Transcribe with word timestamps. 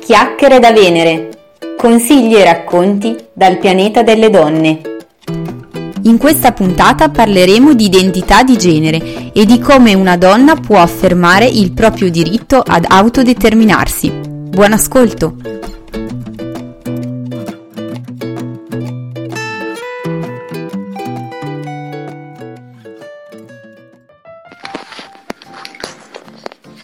Chiacchiere 0.00 0.58
da 0.58 0.72
Venere. 0.72 1.28
Consigli 1.76 2.34
e 2.34 2.42
racconti 2.42 3.16
dal 3.34 3.58
pianeta 3.58 4.02
delle 4.02 4.30
donne. 4.30 4.80
In 6.04 6.16
questa 6.16 6.52
puntata 6.52 7.10
parleremo 7.10 7.74
di 7.74 7.84
identità 7.84 8.42
di 8.42 8.56
genere 8.56 9.30
e 9.32 9.44
di 9.44 9.58
come 9.58 9.92
una 9.92 10.16
donna 10.16 10.56
può 10.56 10.78
affermare 10.78 11.44
il 11.44 11.72
proprio 11.72 12.10
diritto 12.10 12.62
ad 12.64 12.86
autodeterminarsi. 12.88 14.10
Buon 14.10 14.72
ascolto! 14.72 15.36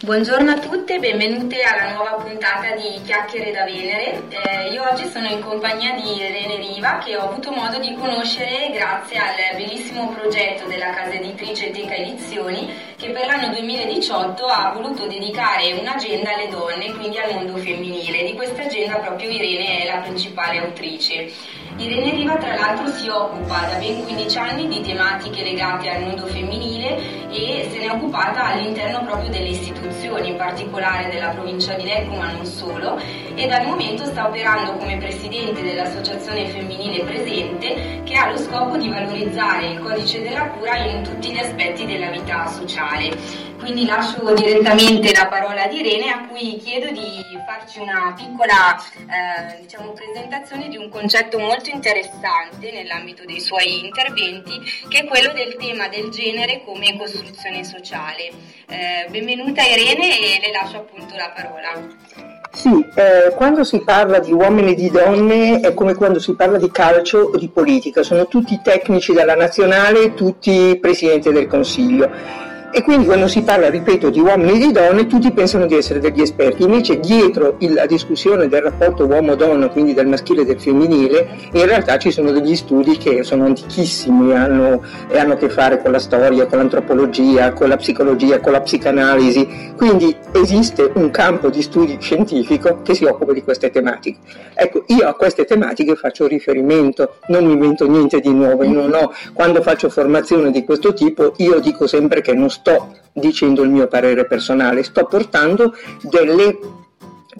Buongiorno 0.03 0.51
a 0.51 0.59
tutte 0.87 0.99
benvenute 0.99 1.61
alla 1.63 1.91
nuova 1.91 2.11
puntata 2.11 2.73
di 2.77 3.01
Chiacchiere 3.03 3.51
da 3.51 3.65
Venere. 3.65 4.23
Eh, 4.29 4.69
io 4.71 4.89
oggi 4.89 5.05
sono 5.09 5.27
in 5.27 5.41
compagnia 5.41 5.93
di 5.95 6.15
Irene 6.15 6.55
Riva 6.55 6.99
che 7.03 7.17
ho 7.17 7.27
avuto 7.27 7.51
modo 7.51 7.77
di 7.77 7.93
conoscere 7.95 8.71
grazie 8.71 9.17
al 9.17 9.57
bellissimo 9.57 10.07
progetto 10.13 10.65
della 10.65 10.91
casa 10.91 11.11
editrice 11.11 11.71
Teca 11.71 11.93
Edizioni 11.93 12.73
che 12.95 13.09
per 13.09 13.25
l'anno 13.25 13.49
2018 13.49 14.45
ha 14.45 14.71
voluto 14.71 15.07
dedicare 15.07 15.73
un'agenda 15.73 16.33
alle 16.33 16.47
donne, 16.47 16.93
quindi 16.93 17.17
al 17.17 17.33
mondo 17.33 17.57
femminile. 17.57 18.23
Di 18.23 18.33
questa 18.33 18.61
agenda 18.63 18.95
proprio 18.95 19.29
Irene 19.29 19.83
è 19.83 19.85
la 19.87 19.99
principale 19.99 20.59
autrice. 20.59 21.29
Irene 21.75 22.11
Riva 22.11 22.37
tra 22.37 22.55
l'altro 22.55 22.87
si 22.87 23.07
occupa 23.07 23.67
da 23.69 23.77
ben 23.77 24.03
15 24.03 24.37
anni 24.39 24.67
di 24.67 24.81
tematiche 24.81 25.43
legate 25.43 25.89
al 25.89 26.01
mondo 26.05 26.25
femminile 26.25 27.29
e 27.29 27.67
se 27.71 27.77
ne 27.77 27.85
è 27.85 27.91
occupata 27.91 28.45
all'interno 28.45 29.03
proprio 29.03 29.29
delle 29.29 29.49
istituzioni, 29.49 30.29
in 30.29 30.37
particolare 30.37 30.76
della 30.77 31.29
provincia 31.29 31.73
di 31.73 31.85
Lecco 31.85 32.13
ma 32.13 32.31
non 32.31 32.45
solo, 32.45 32.99
e 33.33 33.47
dal 33.47 33.65
momento 33.65 34.05
sta 34.05 34.27
operando 34.27 34.73
come 34.73 34.97
presidente 34.97 35.63
dell'associazione 35.63 36.45
femminile 36.49 37.03
presente 37.03 38.01
che 38.03 38.13
ha 38.13 38.29
lo 38.29 38.37
scopo 38.37 38.77
di 38.77 38.87
valorizzare 38.87 39.69
il 39.69 39.79
codice 39.79 40.21
della 40.21 40.49
cura 40.49 40.77
in 40.77 41.01
tutti 41.01 41.31
gli 41.31 41.39
aspetti 41.39 41.87
della 41.87 42.11
vita 42.11 42.45
sociale. 42.45 43.46
Quindi 43.59 43.85
lascio 43.85 44.33
direttamente 44.33 45.11
la 45.13 45.27
parola 45.27 45.63
ad 45.63 45.73
Irene 45.73 46.11
a 46.11 46.27
cui 46.27 46.57
chiedo 46.57 46.89
di 46.91 47.25
farci 47.45 47.79
una 47.79 48.13
piccola 48.15 48.77
eh, 48.77 49.61
diciamo, 49.61 49.91
presentazione 49.91 50.69
di 50.69 50.77
un 50.77 50.89
concetto 50.89 51.39
molto 51.39 51.69
interessante 51.69 52.71
nell'ambito 52.71 53.23
dei 53.25 53.39
suoi 53.39 53.85
interventi 53.85 54.59
che 54.87 54.99
è 54.99 55.05
quello 55.05 55.33
del 55.33 55.55
tema 55.57 55.87
del 55.87 56.09
genere 56.09 56.61
come 56.63 56.95
costruzione 56.97 57.63
sociale. 57.63 58.29
Eh, 58.67 59.07
benvenuta 59.09 59.63
Irene 59.63 60.19
e 60.19 60.39
le 60.41 60.51
lascio 60.51 60.77
appunto 60.77 61.15
la 61.15 61.31
parola. 61.35 62.35
Sì, 62.53 62.69
eh, 62.95 63.33
quando 63.35 63.63
si 63.63 63.81
parla 63.83 64.19
di 64.19 64.31
uomini 64.31 64.71
e 64.71 64.75
di 64.75 64.89
donne 64.89 65.59
è 65.59 65.73
come 65.73 65.93
quando 65.93 66.19
si 66.19 66.33
parla 66.35 66.57
di 66.57 66.71
calcio 66.71 67.29
o 67.33 67.37
di 67.37 67.49
politica, 67.49 68.01
sono 68.01 68.27
tutti 68.27 68.59
tecnici 68.63 69.13
della 69.13 69.35
nazionale, 69.35 70.13
tutti 70.13 70.77
presidenti 70.79 71.31
del 71.31 71.47
Consiglio 71.47 72.45
e 72.71 72.83
quindi 72.83 73.05
quando 73.05 73.27
si 73.27 73.41
parla, 73.43 73.69
ripeto, 73.69 74.09
di 74.09 74.19
uomini 74.19 74.51
e 74.51 74.57
di 74.57 74.71
donne, 74.71 75.07
tutti 75.07 75.31
pensano 75.31 75.65
di 75.65 75.75
essere 75.75 75.99
degli 75.99 76.21
esperti, 76.21 76.63
invece 76.63 76.99
dietro 76.99 77.55
la 77.59 77.85
discussione 77.85 78.47
del 78.47 78.61
rapporto 78.61 79.05
uomo-donna, 79.05 79.69
quindi 79.69 79.93
del 79.93 80.07
maschile 80.07 80.41
e 80.41 80.45
del 80.45 80.59
femminile, 80.59 81.27
in 81.53 81.65
realtà 81.65 81.97
ci 81.97 82.11
sono 82.11 82.31
degli 82.31 82.55
studi 82.55 82.97
che 82.97 83.23
sono 83.23 83.45
antichissimi 83.45 84.33
hanno, 84.33 84.83
e 85.07 85.17
hanno 85.17 85.33
a 85.33 85.35
che 85.37 85.49
fare 85.49 85.81
con 85.81 85.91
la 85.91 85.99
storia, 85.99 86.45
con 86.45 86.57
l'antropologia, 86.57 87.53
con 87.53 87.69
la 87.69 87.77
psicologia, 87.77 88.39
con 88.39 88.51
la 88.51 88.61
psicanalisi, 88.61 89.73
quindi 89.75 90.15
esiste 90.33 90.91
un 90.95 91.09
campo 91.09 91.49
di 91.49 91.61
studi 91.61 91.97
scientifico 91.99 92.81
che 92.83 92.93
si 92.93 93.05
occupa 93.05 93.31
di 93.31 93.43
queste 93.43 93.69
tematiche. 93.69 94.19
Ecco, 94.53 94.83
io 94.87 95.07
a 95.07 95.13
queste 95.13 95.45
tematiche 95.45 95.95
faccio 95.95 96.27
riferimento, 96.27 97.15
non 97.27 97.45
mi 97.45 97.53
invento 97.53 97.87
niente 97.87 98.19
di 98.19 98.33
nuovo, 98.33 98.65
ho, 98.65 99.13
quando 99.33 99.61
faccio 99.61 99.89
formazione 99.89 100.51
di 100.51 100.65
questo 100.65 100.93
tipo 100.93 101.33
io 101.37 101.59
dico 101.59 101.87
sempre 101.87 102.21
che 102.21 102.33
non 102.33 102.49
sto 102.57 102.95
dicendo 103.13 103.63
il 103.63 103.69
mio 103.69 103.87
parere 103.87 104.25
personale, 104.25 104.83
sto 104.83 105.05
portando 105.05 105.73
delle 106.01 106.57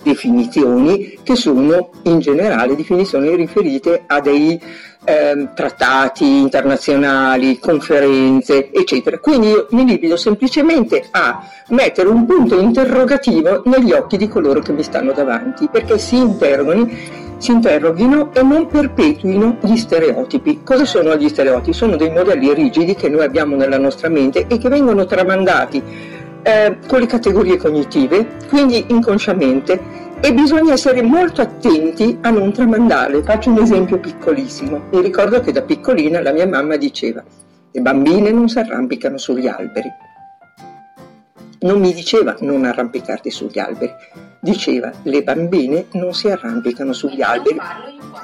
definizioni 0.04 1.18
che 1.24 1.36
sono 1.36 1.90
in 2.04 2.20
generale 2.20 2.76
definizioni 2.76 3.36
riferite 3.36 4.04
a 4.06 4.20
dei 4.20 4.60
eh, 5.04 5.50
trattati 5.56 6.26
internazionali, 6.26 7.60
conferenze, 7.60 8.72
eccetera. 8.72 9.20
Quindi 9.20 9.48
io 9.48 9.68
mi 9.72 9.86
limito 9.86 10.18
semplicemente 10.18 11.08
a 11.12 11.42
mettere 11.70 12.10
un 12.10 12.26
punto 12.26 12.60
interrogativo 12.60 13.64
negli 13.66 13.92
occhi 13.92 14.18
di 14.18 14.28
coloro 14.28 14.60
che 14.60 14.74
mi 14.74 14.84
stanno 14.84 15.14
davanti, 15.14 15.68
perché 15.70 15.98
si 15.98 16.18
interrogano 16.18 16.90
si 17.38 17.52
interroghino 17.52 18.34
e 18.34 18.42
non 18.42 18.68
perpetuino 18.68 19.58
gli 19.62 19.76
stereotipi. 19.76 20.62
Cosa 20.64 20.86
sono 20.86 21.16
gli 21.16 21.30
stereotipi? 21.30 21.74
Sono 21.74 21.96
dei 21.96 22.12
modelli 22.12 22.54
rigidi 22.54 22.96
che 22.96 23.10
noi 23.10 23.24
abbiamo 23.24 23.56
nella 23.56 23.78
nostra 23.78 24.10
mente 24.10 24.48
e 24.48 24.58
che 24.58 24.70
vengono 24.70 25.06
tramandati 25.06 25.82
eh, 26.44 26.78
con 26.88 27.00
le 27.00 27.06
categorie 27.06 27.58
cognitive, 27.58 28.38
quindi 28.50 28.86
inconsciamente, 28.90 30.06
e 30.20 30.34
bisogna 30.34 30.74
essere 30.74 31.02
molto 31.02 31.42
attenti 31.42 32.18
a 32.22 32.30
non 32.30 32.52
tramandarle. 32.52 33.22
Faccio 33.24 33.52
un 33.52 33.62
esempio 33.62 34.00
piccolissimo. 34.00 34.84
Mi 34.92 35.02
ricordo 35.02 35.40
che 35.42 35.52
da 35.52 35.62
piccolina 35.62 36.22
la 36.22 36.32
mia 36.32 36.48
mamma 36.48 36.76
diceva 36.76 37.24
le 37.72 37.82
bambine 37.82 38.32
non 38.32 38.50
si 38.50 38.58
arrampicano 38.58 39.18
sugli 39.18 39.46
alberi. 39.46 39.90
Non 41.60 41.80
mi 41.80 41.94
diceva 41.94 42.36
non 42.40 42.66
arrampicarti 42.66 43.30
sugli 43.30 43.60
alberi, 43.60 43.94
diceva 44.40 44.92
le 45.04 45.24
bambine 45.24 45.88
non 45.94 46.14
si 46.14 46.30
arrampicano 46.30 46.94
sugli 46.94 47.22
alberi. 47.22 47.60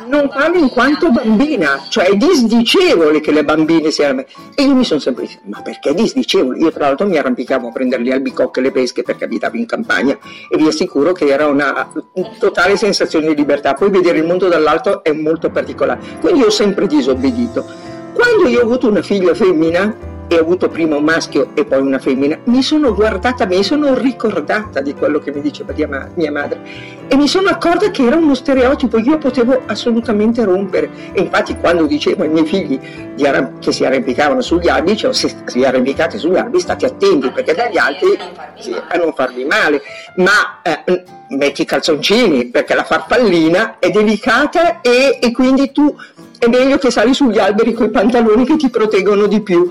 Non 0.07 0.29
parlo 0.29 0.57
in 0.57 0.69
quanto 0.69 1.11
bambina, 1.11 1.79
cioè 1.89 2.05
è 2.05 2.15
disdicevole 2.15 3.19
che 3.19 3.31
le 3.31 3.43
bambine 3.43 3.91
si 3.91 4.03
arrampicano. 4.03 4.51
E 4.55 4.63
io 4.63 4.75
mi 4.75 4.83
sono 4.83 4.99
sempre 4.99 5.25
detto, 5.25 5.41
ma 5.45 5.61
perché 5.61 5.93
disdicevole? 5.93 6.57
Io 6.59 6.71
tra 6.71 6.87
l'altro 6.87 7.07
mi 7.07 7.17
arrampicavo 7.17 7.67
a 7.67 7.71
prendere 7.71 8.03
le 8.03 8.13
albicocche 8.13 8.59
e 8.59 8.63
le 8.63 8.71
pesche 8.71 9.03
perché 9.03 9.25
abitavo 9.25 9.57
in 9.57 9.65
campagna 9.65 10.17
e 10.49 10.57
vi 10.57 10.67
assicuro 10.67 11.11
che 11.11 11.25
era 11.25 11.47
una 11.47 11.91
totale 12.39 12.77
sensazione 12.77 13.27
di 13.27 13.35
libertà. 13.35 13.73
Poi 13.73 13.89
vedere 13.89 14.19
il 14.19 14.25
mondo 14.25 14.47
dall'alto 14.47 15.03
è 15.03 15.11
molto 15.11 15.49
particolare. 15.49 16.01
Quindi 16.19 16.43
ho 16.43 16.49
sempre 16.49 16.87
disobbedito. 16.87 17.65
Quando 18.13 18.47
io 18.47 18.59
ho 18.59 18.63
avuto 18.63 18.87
una 18.87 19.01
figlia 19.01 19.33
femmina, 19.33 20.12
e 20.27 20.37
ho 20.37 20.41
avuto 20.41 20.69
prima 20.69 20.95
un 20.95 21.03
maschio 21.03 21.51
e 21.53 21.65
poi 21.65 21.81
una 21.81 21.99
femmina, 21.99 22.37
mi 22.45 22.61
sono 22.63 22.93
guardata, 22.93 23.45
mi 23.45 23.63
sono 23.63 23.93
ricordata 23.93 24.81
di 24.81 24.93
quello 24.93 25.19
che 25.19 25.31
mi 25.31 25.41
diceva 25.41 25.73
mia 26.15 26.31
madre. 26.31 26.61
E 27.07 27.15
mi 27.15 27.27
sono 27.27 27.49
accorta 27.49 27.91
che 27.91 28.05
era 28.05 28.15
uno 28.15 28.33
stereotipo, 28.33 28.97
io 28.97 29.17
potevo 29.17 29.61
assolutamente 29.65 30.43
rompere. 30.43 30.89
E 31.11 31.21
infatti 31.21 31.55
quando 31.57 31.85
dicevo 31.85 32.23
ai 32.23 32.29
miei 32.29 32.45
figli 32.45 32.79
arramp- 33.25 33.59
che 33.59 33.71
si 33.71 33.85
arrampicavano 33.85 34.41
sugli 34.41 34.69
alberi, 34.69 34.93
dicevo 34.93 35.13
se 35.13 35.35
si 35.45 35.63
arrampicate 35.63 36.17
sugli 36.17 36.37
alberi 36.37 36.59
state 36.59 36.85
attenti 36.85 37.29
perché 37.31 37.53
dagli 37.53 37.77
altri 37.77 38.17
sì, 38.59 38.73
a 38.73 38.97
non 38.97 39.13
farvi 39.13 39.45
male, 39.45 39.81
ma 40.15 40.61
eh, 40.63 41.03
metti 41.29 41.61
i 41.61 41.65
calzoncini 41.65 42.45
perché 42.47 42.73
la 42.73 42.83
farfallina 42.83 43.77
è 43.79 43.89
delicata 43.89 44.81
e, 44.81 45.19
e 45.21 45.31
quindi 45.31 45.71
tu 45.71 45.95
è 46.39 46.47
meglio 46.47 46.77
che 46.77 46.91
sali 46.91 47.13
sugli 47.13 47.39
alberi 47.39 47.73
con 47.73 47.85
i 47.85 47.89
pantaloni 47.89 48.45
che 48.45 48.57
ti 48.57 48.69
proteggono 48.69 49.27
di 49.27 49.41
più 49.41 49.67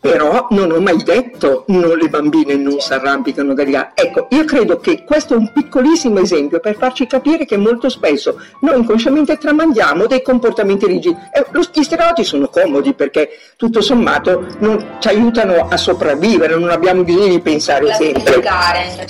però 0.00 0.46
non 0.50 0.70
ho 0.70 0.80
mai 0.80 1.02
detto 1.02 1.64
no, 1.68 1.94
le 1.94 2.08
bambine 2.08 2.54
non 2.54 2.78
si 2.80 2.92
arrampicano 2.92 3.54
dagli 3.54 3.74
alberi. 3.74 4.08
Ecco, 4.08 4.26
io 4.30 4.44
credo 4.44 4.78
che 4.78 5.04
questo 5.04 5.34
è 5.34 5.36
un 5.36 5.50
piccolissimo 5.52 6.20
esempio 6.20 6.60
per 6.60 6.76
farci 6.76 7.06
capire 7.06 7.44
che 7.44 7.56
molto 7.56 7.88
spesso 7.88 8.40
noi 8.60 8.78
inconsciamente 8.78 9.38
tramandiamo 9.38 10.06
dei 10.06 10.22
comportamenti 10.22 10.86
rigidi. 10.86 11.16
E 11.32 11.44
gli 11.50 11.82
stereotipi 11.82 12.26
sono 12.26 12.48
comodi 12.48 12.94
perché 12.94 13.30
tutto 13.56 13.80
sommato 13.80 14.46
non 14.58 14.96
ci 15.00 15.08
aiutano 15.08 15.68
a 15.68 15.76
sopravvivere, 15.76 16.56
non 16.56 16.70
abbiamo 16.70 17.02
bisogno 17.02 17.28
di 17.28 17.40
pensare 17.40 17.92
sempre. 17.94 18.42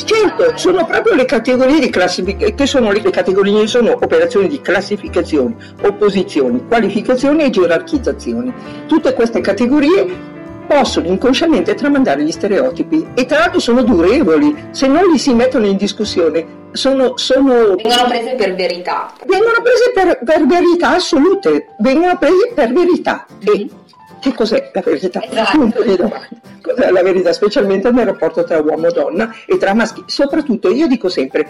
Certo, 0.05 0.57
sono 0.57 0.85
proprio 0.87 1.15
le 1.15 1.25
categorie 1.25 1.81
di 1.81 1.91
classificazione, 1.91 2.55
che 2.55 2.67
sono 2.67 2.91
le 2.91 3.01
categorie, 3.11 3.67
sono 3.67 3.93
operazioni 3.93 4.49
di 4.49 4.61
classificazione, 4.61 5.55
opposizioni, 5.83 6.67
qualificazioni 6.67 7.45
e 7.45 7.51
gerarchizzazioni. 7.51 8.53
Tutte 8.87 9.13
queste 9.15 9.41
categorie 9.41 10.37
possono 10.69 11.07
inconsciamente 11.09 11.75
tramandare 11.75 12.23
gli 12.23 12.31
stereotipi 12.31 13.09
e 13.15 13.25
tra 13.25 13.39
l'altro 13.39 13.59
sono 13.59 13.83
durevoli, 13.83 14.69
se 14.71 14.87
non 14.87 15.11
li 15.11 15.19
si 15.19 15.33
mettono 15.33 15.67
in 15.67 15.77
discussione 15.77 16.57
sono, 16.73 17.17
sono... 17.17 17.75
vengono 17.77 18.09
prese 18.09 18.35
per 18.37 18.55
verità. 18.55 19.13
Vengono 19.27 19.63
prese 19.63 19.91
per, 19.95 20.19
per 20.23 20.47
verità 20.47 20.95
assolute, 20.95 21.75
vengono 21.79 22.17
prese 22.19 22.53
per 22.55 22.73
verità. 22.73 23.27
Mm-hmm. 23.33 23.61
E 23.61 23.71
che 24.21 24.35
cos'è 24.35 24.71
la 24.73 24.83
verità? 24.85 25.23
Esatto. 25.25 25.73
Cos'è 26.61 26.91
la 26.91 27.03
verità, 27.03 27.33
specialmente 27.33 27.91
nel 27.91 28.07
rapporto 28.07 28.45
tra 28.45 28.61
uomo 28.61 28.89
e 28.89 28.93
donna 28.93 29.35
e 29.47 29.57
tra 29.57 29.75
maschi? 29.75 30.03
Soprattutto, 30.07 30.71
io 30.71 30.87
dico 30.87 31.09
sempre, 31.09 31.47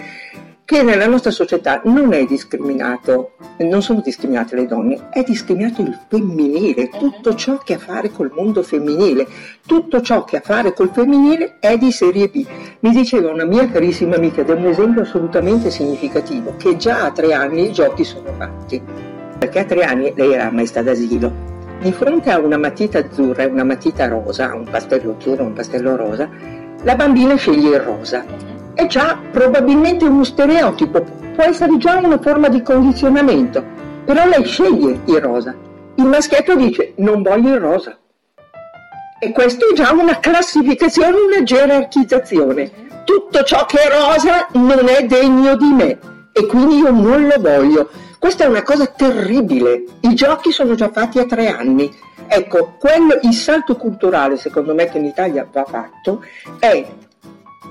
che 0.68 0.82
nella 0.82 1.06
nostra 1.06 1.30
società 1.30 1.80
non 1.86 2.12
è 2.12 2.26
discriminato, 2.26 3.36
non 3.60 3.80
sono 3.80 4.02
discriminate 4.02 4.54
le 4.54 4.66
donne, 4.66 5.08
è 5.10 5.22
discriminato 5.22 5.80
il 5.80 5.98
femminile, 6.08 6.90
tutto 6.90 7.34
ciò 7.34 7.56
che 7.56 7.72
ha 7.72 7.76
a 7.76 7.80
fare 7.80 8.10
col 8.10 8.30
mondo 8.34 8.62
femminile, 8.62 9.26
tutto 9.64 10.02
ciò 10.02 10.24
che 10.24 10.36
ha 10.36 10.40
a 10.40 10.42
fare 10.44 10.74
col 10.74 10.90
femminile 10.92 11.56
è 11.58 11.78
di 11.78 11.90
serie 11.90 12.28
B. 12.28 12.44
Mi 12.80 12.90
diceva 12.90 13.32
una 13.32 13.46
mia 13.46 13.66
carissima 13.70 14.16
amica 14.16 14.42
ed 14.42 14.50
è 14.50 14.52
un 14.52 14.66
esempio 14.66 15.00
assolutamente 15.00 15.70
significativo, 15.70 16.54
che 16.58 16.76
già 16.76 17.06
a 17.06 17.12
tre 17.12 17.32
anni 17.32 17.68
i 17.68 17.72
giochi 17.72 18.04
sono 18.04 18.30
fatti, 18.36 18.78
perché 19.38 19.60
a 19.60 19.64
tre 19.64 19.84
anni 19.84 20.12
lei 20.14 20.34
era 20.34 20.50
maestra 20.50 20.82
d'asilo. 20.82 21.32
Di 21.80 21.92
fronte 21.92 22.30
a 22.30 22.38
una 22.38 22.58
matita 22.58 22.98
azzurra 22.98 23.44
e 23.44 23.46
una 23.46 23.64
matita 23.64 24.06
rosa, 24.06 24.54
un 24.54 24.68
pastello 24.70 25.14
azzurro 25.16 25.44
e 25.44 25.46
un 25.46 25.54
pastello 25.54 25.96
rosa, 25.96 26.28
la 26.82 26.94
bambina 26.94 27.36
sceglie 27.36 27.74
il 27.74 27.80
rosa 27.80 28.57
è 28.78 28.86
già 28.86 29.18
probabilmente 29.32 30.04
uno 30.04 30.22
stereotipo, 30.22 31.02
può 31.34 31.42
essere 31.42 31.76
già 31.78 31.96
una 31.96 32.16
forma 32.20 32.46
di 32.48 32.62
condizionamento, 32.62 33.60
però 34.04 34.24
lei 34.24 34.44
sceglie 34.44 35.00
il 35.04 35.20
rosa. 35.20 35.52
Il 35.96 36.04
maschietto 36.04 36.54
dice 36.54 36.92
non 36.98 37.22
voglio 37.22 37.54
il 37.54 37.60
rosa. 37.60 37.98
E 39.18 39.32
questo 39.32 39.70
è 39.70 39.74
già 39.74 39.90
una 39.90 40.20
classificazione, 40.20 41.16
una 41.16 41.42
gerarchizzazione. 41.42 42.70
Tutto 43.02 43.42
ciò 43.42 43.66
che 43.66 43.80
è 43.80 43.88
rosa 43.90 44.46
non 44.52 44.86
è 44.86 45.04
degno 45.06 45.56
di 45.56 45.72
me 45.72 45.98
e 46.32 46.46
quindi 46.46 46.76
io 46.76 46.92
non 46.92 47.26
lo 47.26 47.34
voglio. 47.40 47.90
Questa 48.16 48.44
è 48.44 48.46
una 48.46 48.62
cosa 48.62 48.86
terribile. 48.86 49.82
I 50.02 50.14
giochi 50.14 50.52
sono 50.52 50.76
già 50.76 50.88
fatti 50.92 51.18
a 51.18 51.26
tre 51.26 51.48
anni. 51.48 51.92
Ecco, 52.28 52.76
quello, 52.78 53.18
il 53.22 53.32
salto 53.32 53.74
culturale, 53.74 54.36
secondo 54.36 54.72
me, 54.72 54.88
che 54.88 54.98
in 54.98 55.06
Italia 55.06 55.48
va 55.50 55.64
fatto 55.64 56.22
è 56.60 56.86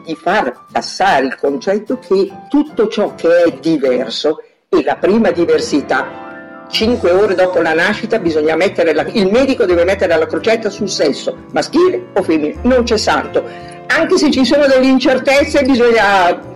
di 0.07 0.15
far 0.15 0.65
passare 0.71 1.25
il 1.25 1.35
concetto 1.35 1.99
che 1.99 2.31
tutto 2.49 2.87
ciò 2.87 3.13
che 3.13 3.43
è 3.43 3.51
diverso 3.59 4.41
e 4.69 4.83
la 4.83 4.95
prima 4.95 5.31
diversità 5.31 6.65
cinque 6.69 7.11
ore 7.11 7.35
dopo 7.35 7.61
la 7.61 7.73
nascita 7.73 8.17
bisogna 8.19 8.55
mettere 8.55 8.93
la, 8.93 9.05
il 9.11 9.29
medico 9.29 9.65
deve 9.65 9.83
mettere 9.83 10.17
la 10.17 10.25
crocetta 10.25 10.69
sul 10.69 10.89
sesso 10.89 11.45
maschile 11.51 12.07
o 12.13 12.23
femminile 12.23 12.59
non 12.63 12.83
c'è 12.83 12.97
santo 12.97 13.43
anche 13.87 14.17
se 14.17 14.31
ci 14.31 14.45
sono 14.45 14.65
delle 14.65 14.87
incertezze 14.87 15.63
bisogna 15.63 16.55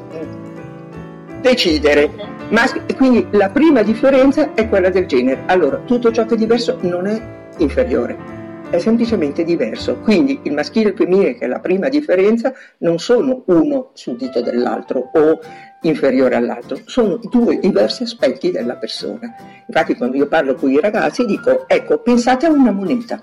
decidere. 1.42 2.09
Maschi, 2.50 2.81
quindi 2.95 3.25
la 3.31 3.50
prima 3.50 3.81
differenza 3.81 4.54
è 4.54 4.68
quella 4.68 4.89
del 4.89 5.06
genere. 5.07 5.44
Allora 5.47 5.77
tutto 5.86 6.12
ciò 6.12 6.25
che 6.25 6.36
è 6.36 6.38
diverso 6.38 6.77
non 6.81 7.07
è 7.07 7.21
inferiore 7.57 8.41
è 8.71 8.79
semplicemente 8.79 9.44
diverso. 9.44 9.97
Quindi 9.97 10.39
il 10.44 10.53
maschile 10.53 10.88
e 10.88 10.91
il 10.91 10.97
femminile, 10.97 11.35
che 11.35 11.45
è 11.45 11.47
la 11.47 11.59
prima 11.59 11.89
differenza, 11.89 12.53
non 12.79 13.00
sono 13.00 13.44
uno 13.47 13.91
suddito 13.94 14.41
dell'altro 14.41 15.12
o 15.13 15.39
inferiore 15.81 16.35
all'altro, 16.35 16.79
sono 16.85 17.18
due 17.18 17.59
diversi 17.59 18.03
aspetti 18.03 18.50
della 18.50 18.77
persona. 18.77 19.35
Infatti 19.68 19.95
quando 19.95 20.15
io 20.15 20.27
parlo 20.27 20.56
con 20.56 20.71
i 20.71 20.79
ragazzi 20.79 21.25
dico, 21.25 21.68
ecco, 21.68 22.00
pensate 22.00 22.45
a 22.45 22.51
una 22.51 22.71
moneta. 22.71 23.19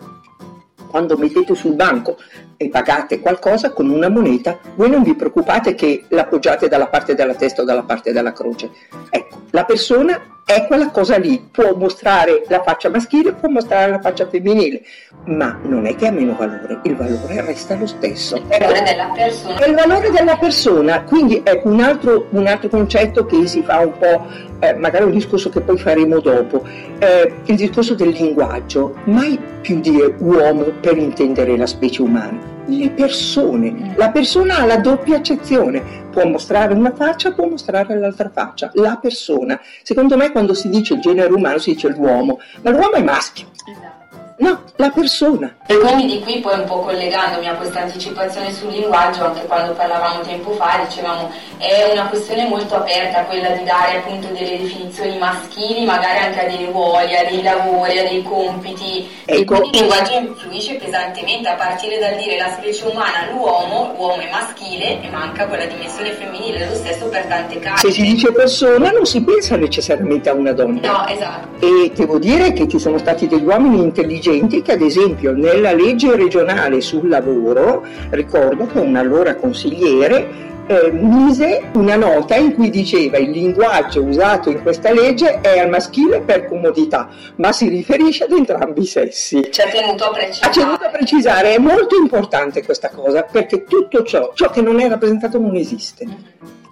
Quando 0.89 1.17
mettete 1.17 1.55
sul 1.55 1.75
banco 1.75 2.17
e 2.57 2.69
pagate 2.69 3.21
qualcosa 3.21 3.73
con 3.73 3.89
una 3.89 4.09
moneta, 4.09 4.59
voi 4.75 4.91
non 4.91 5.03
vi 5.03 5.15
preoccupate 5.15 5.75
che 5.75 6.05
l'appoggiate 6.09 6.69
dalla 6.69 6.89
parte 6.89 7.15
della 7.15 7.35
testa 7.35 7.63
o 7.63 7.65
dalla 7.65 7.85
parte 7.85 8.13
della 8.13 8.33
croce. 8.33 8.71
Ecco, 9.11 9.43
la 9.51 9.65
persona 9.65 10.21
è 10.49 10.67
quella 10.67 10.91
cosa 10.91 11.19
lì, 11.19 11.47
può 11.51 11.75
mostrare 11.77 12.43
la 12.49 12.63
faccia 12.63 12.89
maschile, 12.89 13.35
può 13.35 13.51
mostrare 13.51 13.91
la 13.91 14.01
faccia 14.01 14.27
femminile, 14.27 14.81
ma 15.27 15.59
non 15.63 15.85
è 15.85 15.95
che 15.95 16.07
ha 16.07 16.11
meno 16.11 16.35
valore, 16.39 16.81
il 16.85 16.97
valore 16.97 17.43
resta 17.43 17.75
lo 17.75 17.87
stesso. 17.87 18.37
Il 18.37 18.45
valore 18.49 18.83
della 18.83 19.13
persona. 19.15 19.67
Il 19.67 19.75
valore 19.75 20.11
della 20.11 20.37
persona, 20.39 21.03
quindi 21.03 21.43
ecco 21.45 21.69
un 21.69 21.81
altro, 21.81 22.29
un 22.31 22.47
altro 22.47 22.71
concetto 22.71 23.27
che 23.27 23.47
si 23.47 23.63
fa 23.63 23.81
un 23.81 23.99
po', 23.99 24.27
eh, 24.61 24.73
magari 24.73 25.05
un 25.05 25.11
discorso 25.11 25.51
che 25.51 25.61
poi 25.61 25.77
faremo 25.77 26.19
dopo, 26.21 26.65
eh, 26.99 27.31
il 27.45 27.57
discorso 27.57 27.95
del 27.95 28.09
linguaggio, 28.09 28.95
mai 29.05 29.39
più 29.61 29.81
dire 29.81 30.15
uomo 30.19 30.63
per 30.81 30.97
intendere 30.97 31.59
la 31.59 31.67
specie 31.67 32.01
umana 32.01 32.57
le 32.69 32.91
persone. 32.91 33.95
La 33.97 34.11
persona 34.11 34.59
ha 34.59 34.65
la 34.65 34.79
doppia 34.79 35.17
accezione, 35.17 36.07
può 36.11 36.25
mostrare 36.27 36.75
una 36.75 36.93
faccia, 36.95 37.33
può 37.33 37.49
mostrare 37.49 37.99
l'altra 37.99 38.31
faccia. 38.31 38.71
La 38.75 38.99
persona. 39.01 39.61
Secondo 39.83 40.17
me 40.17 40.31
quando 40.31 40.55
si 40.55 40.69
dice 40.69 40.99
genere 40.99 41.33
umano 41.33 41.59
si 41.59 41.73
dice 41.73 41.89
l'uomo, 41.89 42.39
ma 42.63 42.71
l'uomo 42.71 42.93
è 42.93 43.03
maschio. 43.03 43.47
Esatto. 43.65 43.98
No, 44.39 44.63
la 44.77 44.91
persona. 44.91 45.57
E 45.67 45.77
quindi 45.79 46.07
di 46.07 46.21
qui 46.21 46.39
poi 46.39 46.61
un 46.61 46.65
po' 46.65 46.79
collegandomi 46.79 47.49
a 47.49 47.55
questa 47.55 47.81
anticipazione 47.81 48.53
sul 48.53 48.71
linguaggio, 48.71 49.25
anche 49.25 49.45
quando 49.47 49.73
parlavamo 49.73 50.21
tempo 50.21 50.53
fa, 50.53 50.81
dicevamo 50.87 51.29
è 51.59 51.91
una 51.93 52.07
questione 52.07 52.47
molto 52.47 52.77
aperta 52.77 53.25
quella 53.25 53.49
di 53.51 53.65
dare 53.65 53.97
appunto 53.97 54.29
delle 54.29 54.59
definizioni 54.59 55.19
maschili, 55.19 55.85
magari 55.85 56.19
anche 56.19 56.47
a 56.47 56.49
dei 56.49 56.67
ruoli, 56.67 57.17
a 57.17 57.25
dei 57.29 57.43
lavori, 57.43 57.99
a 57.99 58.09
dei 58.09 58.23
compiti. 58.23 59.09
Ecco. 59.25 59.41
E 59.41 59.45
quindi 59.45 59.71
il 59.71 59.77
linguaggio 59.79 60.19
influisce 60.19 60.75
pesantemente 60.75 61.49
a 61.49 61.55
partire 61.55 61.99
dal 61.99 62.15
dire 62.15 62.39
la 62.39 62.53
specie 62.53 62.85
umana, 62.85 63.29
l'uomo, 63.33 63.93
l'uomo 63.97 64.21
è 64.21 64.31
maschile 64.31 65.03
e 65.03 65.11
manca 65.11 65.49
quella 65.49 65.67
dimensione 65.67 66.13
femminile, 66.13 66.69
lo 66.69 66.75
stesso 66.77 67.09
per 67.09 67.25
tante 67.27 67.59
case. 67.59 67.89
Se 67.89 67.93
si 67.93 68.03
dice 68.03 68.31
persona 68.31 68.91
non 68.93 69.05
si 69.05 69.21
pensa 69.21 69.57
necessariamente 69.57 70.29
a 70.29 70.35
una 70.35 70.53
donna. 70.53 70.81
No, 70.81 71.07
esatto. 71.09 71.67
E 71.67 71.91
devo 71.93 72.21
dire 72.21 72.53
che 72.53 72.69
ci 72.69 72.79
sono 72.79 72.99
stati 72.99 73.27
degli 73.27 73.45
uomini 73.45 73.83
intelligenti 73.83 74.27
dirigenti 74.29 74.63
che 74.63 74.73
ad 74.73 74.83
esempio 74.83 75.33
nella 75.33 75.73
legge 75.73 76.15
regionale 76.15 76.81
sul 76.81 77.09
lavoro, 77.09 77.85
ricordo 78.11 78.67
che 78.67 78.79
un 78.79 78.97
allora 78.97 79.35
consigliere 79.35 80.47
eh, 80.69 80.91
mise 80.93 81.71
una 81.73 81.97
nota 81.97 82.37
in 82.37 82.55
cui 82.55 82.69
diceva 82.69 83.17
il 83.17 83.31
linguaggio 83.31 84.03
usato 84.03 84.51
in 84.51 84.63
questa 84.63 84.93
legge 84.93 85.41
è 85.41 85.59
al 85.59 85.71
maschile 85.71 86.21
per 86.21 86.47
comodità, 86.47 87.09
ma 87.37 87.53
si 87.53 87.69
riferisce 87.69 88.25
ad 88.25 88.33
entrambi 88.33 88.83
i 88.83 88.87
sessi. 88.87 89.49
Ci 89.51 89.61
ha 89.63 89.69
tenuto 89.69 90.05
a 90.05 90.11
precisare. 90.11 90.47
Ha 90.47 90.51
tenuto 90.51 90.85
a 90.85 90.91
precisare, 90.91 91.55
è 91.55 91.59
molto 91.59 91.97
importante 91.97 92.63
questa 92.65 92.91
cosa, 92.91 93.23
perché 93.23 93.65
tutto 93.65 94.03
ciò, 94.05 94.33
ciò 94.35 94.51
che 94.51 94.61
non 94.61 94.79
è 94.79 94.89
rappresentato 94.89 95.39
non 95.39 95.57
esiste. 95.57 96.07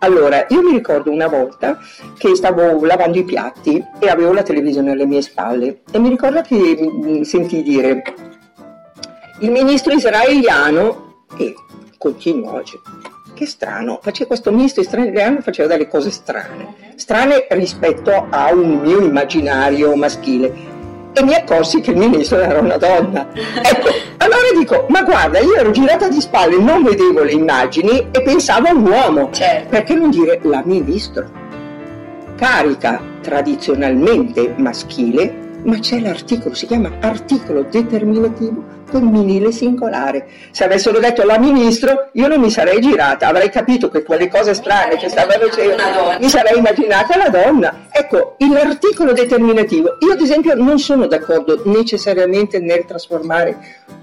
Allora, 0.00 0.44
io 0.50 0.62
mi 0.62 0.72
ricordo 0.72 1.10
una 1.10 1.26
volta 1.26 1.78
che 2.18 2.34
stavo 2.34 2.84
lavando 2.84 3.16
i 3.18 3.24
piatti 3.24 3.82
e 3.98 4.08
avevo 4.10 4.32
la 4.32 4.42
televisione 4.42 4.90
alle 4.92 5.06
mie 5.06 5.22
spalle 5.22 5.80
e 5.90 5.98
mi 5.98 6.10
ricordo 6.10 6.42
che 6.42 6.54
mi 6.54 7.24
sentii 7.24 7.62
dire 7.62 8.02
il 9.40 9.50
ministro 9.50 9.94
israeliano 9.94 11.24
e 11.38 11.54
continuò 11.96 12.56
oggi. 12.56 12.78
Che 13.36 13.44
strano, 13.44 13.98
faceva 14.00 14.28
questo 14.28 14.50
ministro 14.50 14.80
israeliano 14.80 15.42
faceva 15.42 15.68
delle 15.68 15.88
cose 15.88 16.10
strane, 16.10 16.94
strane 16.94 17.46
rispetto 17.50 18.28
a 18.30 18.50
un 18.50 18.80
mio 18.80 18.98
immaginario 18.98 19.94
maschile 19.94 20.50
e 21.12 21.22
mi 21.22 21.34
accorsi 21.34 21.82
che 21.82 21.90
il 21.90 21.98
ministro 21.98 22.38
era 22.38 22.60
una 22.60 22.78
donna. 22.78 23.28
Ecco, 23.36 23.88
allora 24.16 24.58
dico, 24.58 24.86
ma 24.88 25.02
guarda, 25.02 25.38
io 25.40 25.54
ero 25.54 25.70
girata 25.70 26.08
di 26.08 26.18
spalle, 26.18 26.56
non 26.56 26.82
vedevo 26.82 27.24
le 27.24 27.32
immagini 27.32 28.08
e 28.10 28.22
pensavo 28.22 28.68
a 28.68 28.72
un 28.72 28.86
uomo. 28.86 29.28
Certo. 29.32 29.68
Perché 29.68 29.92
non 29.92 30.08
dire 30.08 30.40
la 30.42 30.62
ministro? 30.64 31.28
Carica 32.36 33.02
tradizionalmente 33.20 34.54
maschile, 34.56 35.45
ma 35.66 35.78
c'è 35.78 36.00
l'articolo, 36.00 36.54
si 36.54 36.66
chiama 36.66 36.92
articolo 37.00 37.62
determinativo 37.62 38.74
femminile 38.86 39.50
singolare. 39.50 40.26
Se 40.52 40.64
avessero 40.64 40.98
detto 40.98 41.24
la 41.24 41.38
ministro, 41.38 42.08
io 42.12 42.28
non 42.28 42.40
mi 42.40 42.50
sarei 42.50 42.80
girata, 42.80 43.26
avrei 43.26 43.50
capito 43.50 43.88
che 43.88 44.02
quelle 44.02 44.28
cose 44.28 44.54
strane 44.54 44.96
che 44.96 45.08
stava 45.08 45.32
facendo, 45.32 46.16
mi 46.20 46.28
sarei 46.28 46.58
immaginata 46.58 47.16
la 47.16 47.28
donna. 47.28 47.86
Ecco, 47.90 48.36
l'articolo 48.38 49.12
determinativo, 49.12 49.96
io 50.00 50.12
ad 50.12 50.20
esempio 50.20 50.54
non 50.54 50.78
sono 50.78 51.06
d'accordo 51.06 51.62
necessariamente 51.64 52.60
nel 52.60 52.84
trasformare 52.84 53.56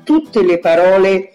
tutte 0.03 0.43
le 0.43 0.59
parole 0.59 1.33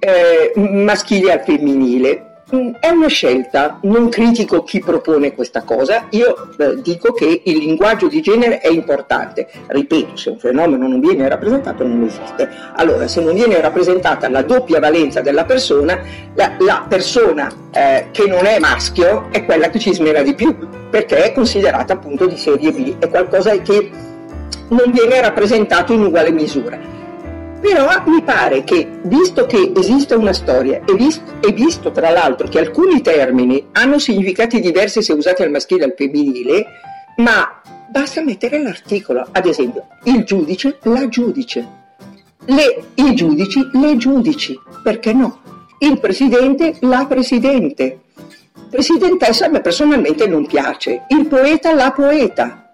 eh, 0.00 0.52
maschili 0.56 1.30
al 1.30 1.40
femminile, 1.40 2.31
Mm, 2.31 2.31
è 2.80 2.88
una 2.90 3.08
scelta, 3.08 3.78
non 3.82 4.10
critico 4.10 4.62
chi 4.62 4.80
propone 4.80 5.32
questa 5.32 5.62
cosa, 5.62 6.08
io 6.10 6.50
eh, 6.58 6.82
dico 6.82 7.12
che 7.14 7.40
il 7.44 7.56
linguaggio 7.56 8.08
di 8.08 8.20
genere 8.20 8.58
è 8.58 8.68
importante. 8.68 9.48
Ripeto, 9.68 10.16
se 10.16 10.30
un 10.30 10.38
fenomeno 10.38 10.86
non 10.86 11.00
viene 11.00 11.26
rappresentato 11.28 11.86
non 11.86 12.02
esiste. 12.02 12.46
Allora, 12.74 13.08
se 13.08 13.22
non 13.22 13.32
viene 13.32 13.58
rappresentata 13.58 14.28
la 14.28 14.42
doppia 14.42 14.80
valenza 14.80 15.22
della 15.22 15.44
persona, 15.44 15.98
la, 16.34 16.52
la 16.58 16.84
persona 16.86 17.50
eh, 17.72 18.08
che 18.10 18.26
non 18.26 18.44
è 18.44 18.58
maschio 18.58 19.28
è 19.30 19.46
quella 19.46 19.70
che 19.70 19.78
ci 19.78 19.94
smera 19.94 20.20
di 20.22 20.34
più, 20.34 20.54
perché 20.90 21.24
è 21.24 21.32
considerata 21.32 21.94
appunto 21.94 22.26
di 22.26 22.36
serie 22.36 22.70
B, 22.70 22.98
è 22.98 23.08
qualcosa 23.08 23.56
che 23.62 23.90
non 24.68 24.90
viene 24.90 25.22
rappresentato 25.22 25.94
in 25.94 26.02
uguale 26.02 26.30
misura. 26.30 26.92
Però 27.62 27.88
mi 28.06 28.20
pare 28.22 28.64
che, 28.64 28.88
visto 29.04 29.46
che 29.46 29.72
esiste 29.74 30.14
una 30.14 30.32
storia 30.32 30.82
e 30.84 30.94
visto, 30.94 31.40
e 31.40 31.52
visto 31.52 31.92
tra 31.92 32.10
l'altro 32.10 32.48
che 32.48 32.58
alcuni 32.58 33.00
termini 33.00 33.68
hanno 33.72 34.00
significati 34.00 34.58
diversi 34.58 35.00
se 35.00 35.12
usati 35.12 35.42
al 35.42 35.50
maschile 35.50 35.82
e 35.82 35.84
al 35.84 35.94
femminile, 35.96 36.66
ma 37.18 37.62
basta 37.88 38.20
mettere 38.22 38.60
l'articolo, 38.60 39.26
ad 39.30 39.46
esempio, 39.46 39.86
il 40.04 40.24
giudice, 40.24 40.78
la 40.82 41.08
giudice, 41.08 41.68
le, 42.46 42.84
i 42.94 43.14
giudici, 43.14 43.60
le 43.72 43.96
giudici, 43.96 44.58
perché 44.82 45.12
no? 45.12 45.40
Il 45.78 46.00
presidente, 46.00 46.76
la 46.80 47.06
presidente, 47.06 48.00
Presidentessa 48.72 49.44
a 49.44 49.48
me 49.50 49.60
personalmente 49.60 50.26
non 50.26 50.46
piace, 50.46 51.04
il 51.08 51.26
poeta 51.26 51.74
la 51.74 51.92
poeta. 51.92 52.71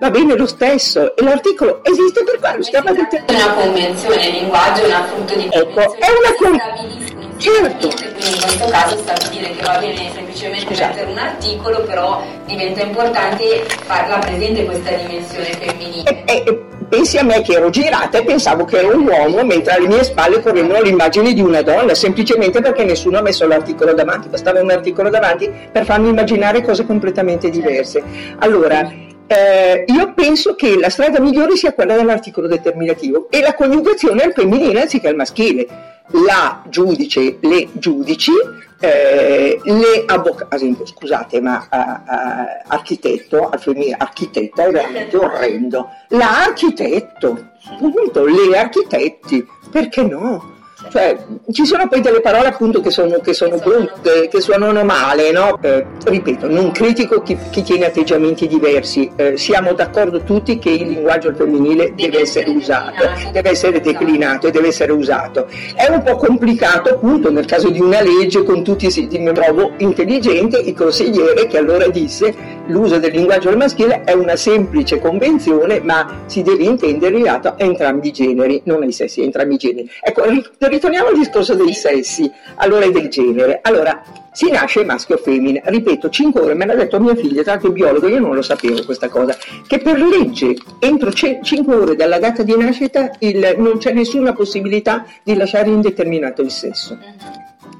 Va 0.00 0.10
bene 0.10 0.36
lo 0.36 0.46
stesso 0.46 1.16
e 1.16 1.22
l'articolo 1.24 1.82
esiste 1.82 2.22
per 2.22 2.38
quello, 2.38 2.62
si 2.62 2.70
chiama 2.70 2.92
una 2.92 3.54
convenzione, 3.54 4.26
il 4.28 4.32
linguaggio 4.34 4.82
è 4.82 4.86
una 4.86 5.04
frutto 5.04 5.34
di 5.34 5.48
ecco, 5.50 5.80
è 5.94 6.06
una 6.08 6.34
convenzione 6.38 7.18
Certo. 7.38 7.88
Quindi 7.88 8.34
in 8.34 8.40
questo 8.40 8.66
caso 8.66 8.96
stabilire 8.96 9.52
che 9.52 9.62
va 9.62 9.78
bene 9.78 10.10
semplicemente 10.12 10.66
Scusate. 10.66 10.88
mettere 10.88 11.10
un 11.10 11.18
articolo, 11.18 11.82
però 11.82 12.22
diventa 12.46 12.82
importante 12.82 13.64
farla 13.84 14.18
presente 14.18 14.64
questa 14.64 14.90
dimensione 14.90 15.44
femminile. 15.52 16.24
E, 16.24 16.42
e, 16.44 16.64
pensi 16.88 17.16
a 17.16 17.22
me 17.22 17.40
che 17.42 17.52
ero 17.52 17.70
girata 17.70 18.18
e 18.18 18.24
pensavo 18.24 18.64
che 18.64 18.78
ero 18.78 18.96
un 18.96 19.06
uomo, 19.06 19.44
mentre 19.44 19.74
alle 19.74 19.86
mie 19.86 20.02
spalle 20.02 20.42
correvano 20.42 20.80
le 20.80 20.88
immagini 20.88 21.32
di 21.32 21.40
una 21.40 21.62
donna, 21.62 21.94
semplicemente 21.94 22.60
perché 22.60 22.84
nessuno 22.84 23.18
ha 23.18 23.22
messo 23.22 23.46
l'articolo 23.46 23.94
davanti, 23.94 24.28
bastava 24.28 24.60
un 24.60 24.70
articolo 24.70 25.08
davanti 25.08 25.48
per 25.70 25.84
farmi 25.84 26.08
immaginare 26.08 26.60
cose 26.62 26.84
completamente 26.86 27.50
diverse. 27.50 28.02
Allora, 28.38 29.06
eh, 29.28 29.84
io 29.86 30.14
penso 30.14 30.54
che 30.54 30.78
la 30.78 30.88
strada 30.88 31.20
migliore 31.20 31.54
sia 31.54 31.74
quella 31.74 31.94
dell'articolo 31.94 32.46
determinativo 32.46 33.28
e 33.30 33.40
la 33.40 33.54
coniugazione 33.54 34.22
al 34.22 34.32
femminile 34.32 34.80
anziché 34.80 35.08
al 35.08 35.16
maschile 35.16 35.66
la 36.12 36.62
giudice, 36.68 37.36
le 37.40 37.68
giudici, 37.72 38.32
eh, 38.80 39.60
le 39.62 40.04
avvocate, 40.06 40.74
scusate, 40.84 41.40
ma 41.42 41.68
uh, 41.70 41.76
uh, 41.76 42.72
architetto, 42.74 43.50
al 43.50 43.60
femminile 43.60 43.96
architetto 43.98 44.62
è 44.62 44.70
veramente 44.70 45.16
orrendo. 45.18 45.88
L'architetto, 46.08 47.50
appunto, 47.70 48.24
le 48.24 48.56
architetti, 48.56 49.46
perché 49.70 50.02
no? 50.02 50.56
Cioè, 50.90 51.16
ci 51.52 51.64
sono 51.66 51.86
poi 51.88 52.00
delle 52.00 52.20
parole 52.20 52.48
appunto 52.48 52.80
che 52.80 52.90
sono, 52.90 53.18
che 53.20 53.32
sono 53.32 53.56
brutte, 53.56 54.28
che 54.28 54.40
suonano 54.40 54.84
male, 54.84 55.30
no? 55.32 55.58
Eh, 55.60 55.84
ripeto, 56.04 56.48
non 56.48 56.70
critico 56.70 57.22
chi, 57.22 57.36
chi, 57.50 57.62
tiene 57.62 57.86
atteggiamenti 57.86 58.46
diversi, 58.46 59.10
eh, 59.16 59.36
siamo 59.36 59.72
d'accordo 59.72 60.22
tutti 60.22 60.58
che 60.58 60.70
il 60.70 60.88
linguaggio 60.88 61.34
femminile 61.34 61.92
deve 61.94 62.20
essere 62.20 62.50
usato, 62.50 63.08
deve 63.32 63.50
essere 63.50 63.80
declinato 63.80 64.46
e 64.46 64.50
deve 64.50 64.68
essere 64.68 64.92
usato. 64.92 65.46
È 65.74 65.88
un 65.90 66.02
po' 66.02 66.16
complicato 66.16 66.90
appunto 66.90 67.30
nel 67.30 67.46
caso 67.46 67.68
di 67.70 67.80
una 67.80 68.00
legge 68.00 68.42
con 68.44 68.64
tutti 68.64 68.86
i 68.86 68.90
siti, 68.90 69.18
mi 69.18 69.32
trovo 69.32 69.72
intelligente 69.78 70.58
il 70.58 70.74
consigliere 70.74 71.46
che 71.46 71.58
allora 71.58 71.88
disse 71.88 72.56
l'uso 72.68 72.98
del 72.98 73.12
linguaggio 73.12 73.54
maschile 73.56 74.04
è 74.04 74.12
una 74.12 74.36
semplice 74.36 74.98
convenzione 74.98 75.80
ma 75.80 76.22
si 76.26 76.42
deve 76.42 76.64
intendere 76.64 77.16
rilato 77.16 77.48
a 77.48 77.54
entrambi 77.58 78.08
i 78.08 78.12
generi, 78.12 78.60
non 78.64 78.82
ai 78.82 78.92
sessi, 78.92 79.20
a 79.20 79.24
entrambi 79.24 79.54
i 79.54 79.58
generi. 79.58 79.90
Ecco, 80.00 80.22
ritorniamo 80.58 81.08
al 81.08 81.18
discorso 81.18 81.54
dei 81.54 81.72
sessi, 81.74 82.30
allora 82.56 82.84
e 82.84 82.90
del 82.90 83.08
genere. 83.08 83.60
Allora, 83.62 84.02
si 84.32 84.50
nasce 84.50 84.84
maschio 84.84 85.16
o 85.16 85.18
femmina. 85.18 85.60
Ripeto, 85.64 86.08
5 86.08 86.40
ore 86.40 86.54
me 86.54 86.66
l'ha 86.66 86.74
detto 86.74 87.00
mia 87.00 87.14
figlia, 87.14 87.42
tra 87.42 87.52
l'altro 87.52 87.72
biologo, 87.72 88.08
io 88.08 88.20
non 88.20 88.34
lo 88.34 88.42
sapevo 88.42 88.84
questa 88.84 89.08
cosa, 89.08 89.36
che 89.66 89.78
per 89.78 89.98
legge 89.98 90.54
entro 90.78 91.12
5 91.12 91.74
ore 91.74 91.96
dalla 91.96 92.18
data 92.18 92.42
di 92.42 92.56
nascita 92.56 93.10
il, 93.20 93.54
non 93.58 93.78
c'è 93.78 93.92
nessuna 93.92 94.32
possibilità 94.32 95.04
di 95.22 95.34
lasciare 95.34 95.70
indeterminato 95.70 96.42
il 96.42 96.50
sesso. 96.50 96.96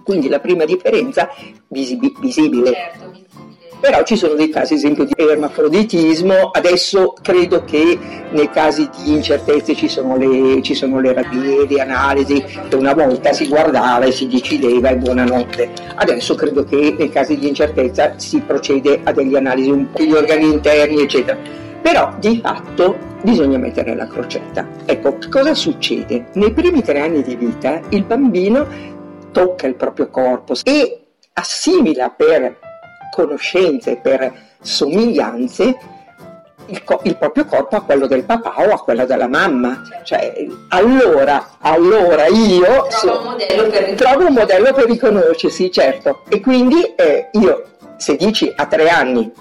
Quindi 0.02 0.28
la 0.28 0.40
prima 0.40 0.64
differenza 0.64 1.28
visib- 1.68 2.18
visibile. 2.20 2.72
Certo 2.72 3.27
però 3.80 4.02
ci 4.02 4.16
sono 4.16 4.34
dei 4.34 4.48
casi, 4.50 4.74
esempio 4.74 5.04
di 5.04 5.14
ermafroditismo, 5.16 6.50
adesso 6.52 7.14
credo 7.20 7.64
che 7.64 7.98
nei 8.30 8.50
casi 8.50 8.88
di 9.02 9.12
incertezze 9.12 9.74
ci 9.74 9.88
sono 9.88 10.16
le, 10.16 10.60
ci 10.62 10.74
sono 10.74 11.00
le 11.00 11.12
rapie, 11.12 11.66
le 11.66 11.80
analisi, 11.80 12.44
una 12.72 12.94
volta 12.94 13.32
si 13.32 13.46
guardava 13.46 14.04
e 14.04 14.12
si 14.12 14.26
decideva 14.26 14.90
e 14.90 14.96
buonanotte, 14.96 15.70
adesso 15.94 16.34
credo 16.34 16.64
che 16.64 16.94
nei 16.98 17.10
casi 17.10 17.38
di 17.38 17.48
incertezza 17.48 18.14
si 18.16 18.40
procede 18.40 19.00
a 19.04 19.12
delle 19.12 19.38
analisi 19.38 19.70
un 19.70 19.90
po' 19.90 19.98
degli 19.98 20.12
organi 20.12 20.50
interni, 20.52 21.02
eccetera. 21.02 21.38
Però 21.80 22.12
di 22.18 22.40
fatto 22.42 22.98
bisogna 23.22 23.56
mettere 23.56 23.94
la 23.94 24.06
crocetta. 24.06 24.66
Ecco, 24.84 25.16
cosa 25.30 25.54
succede? 25.54 26.26
Nei 26.34 26.52
primi 26.52 26.82
tre 26.82 27.00
anni 27.00 27.22
di 27.22 27.36
vita 27.36 27.80
il 27.90 28.04
bambino 28.04 28.66
tocca 29.32 29.66
il 29.66 29.74
proprio 29.74 30.08
corpo 30.08 30.54
e 30.64 31.00
assimila 31.32 32.10
per 32.10 32.67
conoscenze, 33.10 33.96
per 33.96 34.32
somiglianze, 34.60 35.76
il, 36.66 36.84
co- 36.84 37.00
il, 37.04 37.16
proprio 37.16 37.44
corpo 37.46 37.76
a 37.76 37.82
quello 37.82 38.06
del 38.06 38.24
papà 38.24 38.54
o 38.56 38.72
a 38.72 38.80
quello 38.80 39.06
della 39.06 39.28
mamma. 39.28 39.82
Cioè, 40.02 40.46
allora, 40.68 41.56
allora 41.60 42.26
io 42.26 42.86
trovo, 42.88 42.90
so, 42.90 43.36
un 43.62 43.94
trovo, 43.96 44.26
un 44.26 44.34
modello 44.34 44.72
per 44.72 44.86
riconoscersi, 44.86 45.70
certo. 45.70 46.22
E 46.28 46.40
quindi 46.40 46.82
eh, 46.94 47.28
io, 47.32 47.64
se 47.96 48.16
dici 48.16 48.52
a 48.54 48.66
tre 48.66 48.88
anni 48.88 49.32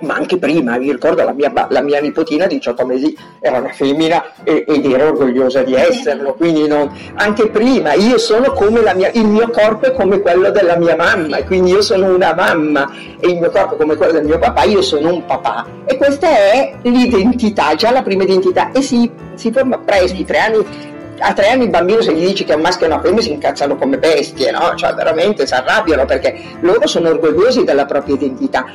ma 0.00 0.14
anche 0.14 0.38
prima, 0.38 0.76
mi 0.78 0.90
ricordo 0.90 1.24
la 1.24 1.32
mia, 1.32 1.52
la 1.68 1.82
mia 1.82 2.00
nipotina 2.00 2.46
di 2.46 2.56
18 2.56 2.86
mesi 2.86 3.16
era 3.40 3.58
una 3.58 3.70
femmina 3.70 4.24
ed 4.44 4.84
ero 4.84 5.08
orgogliosa 5.08 5.62
di 5.62 5.74
esserlo, 5.74 6.34
quindi 6.34 6.66
non, 6.68 6.90
anche 7.14 7.48
prima 7.48 7.94
io 7.94 8.18
sono 8.18 8.52
come 8.52 8.80
la 8.82 8.94
mia, 8.94 9.10
il 9.12 9.26
mio 9.26 9.50
corpo 9.50 9.86
è 9.86 9.92
come 9.92 10.20
quello 10.20 10.50
della 10.50 10.76
mia 10.76 10.94
mamma, 10.94 11.42
quindi 11.44 11.70
io 11.70 11.82
sono 11.82 12.14
una 12.14 12.34
mamma 12.34 12.90
e 13.18 13.28
il 13.28 13.38
mio 13.38 13.50
corpo 13.50 13.74
è 13.74 13.76
come 13.76 13.96
quello 13.96 14.12
del 14.12 14.24
mio 14.24 14.38
papà, 14.38 14.64
io 14.64 14.82
sono 14.82 15.12
un 15.12 15.24
papà. 15.24 15.66
E 15.84 15.96
questa 15.96 16.28
è 16.28 16.74
l'identità, 16.82 17.74
già 17.74 17.90
la 17.90 18.02
prima 18.02 18.22
identità. 18.22 18.70
E 18.72 18.82
si, 18.82 19.10
si 19.34 19.50
forma 19.50 19.78
presto, 19.78 20.22
tre 20.24 20.38
anni 20.38 20.96
a 21.20 21.32
tre 21.32 21.48
anni 21.48 21.64
il 21.64 21.70
bambino 21.70 22.00
se 22.00 22.14
gli 22.14 22.24
dici 22.24 22.44
che 22.44 22.52
è 22.52 22.54
un 22.54 22.60
maschio 22.60 22.86
e 22.86 22.90
una 22.90 23.00
femmina 23.00 23.22
si 23.22 23.32
incazzano 23.32 23.76
come 23.76 23.98
bestie, 23.98 24.52
no? 24.52 24.72
Cioè 24.76 24.94
veramente 24.94 25.46
si 25.46 25.54
arrabbiano 25.54 26.04
perché 26.04 26.40
loro 26.60 26.86
sono 26.86 27.08
orgogliosi 27.08 27.64
della 27.64 27.86
propria 27.86 28.14
identità 28.14 28.66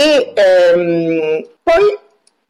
e 0.00 0.32
ehm, 0.34 1.46
poi 1.62 1.98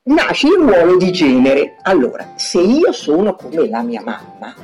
nasce 0.04 0.46
il 0.46 0.54
ruolo 0.54 0.96
di 0.96 1.10
genere. 1.10 1.78
Allora, 1.82 2.34
se 2.36 2.60
io 2.60 2.92
sono 2.92 3.34
come 3.34 3.68
la 3.68 3.82
mia 3.82 4.02
mamma, 4.04 4.54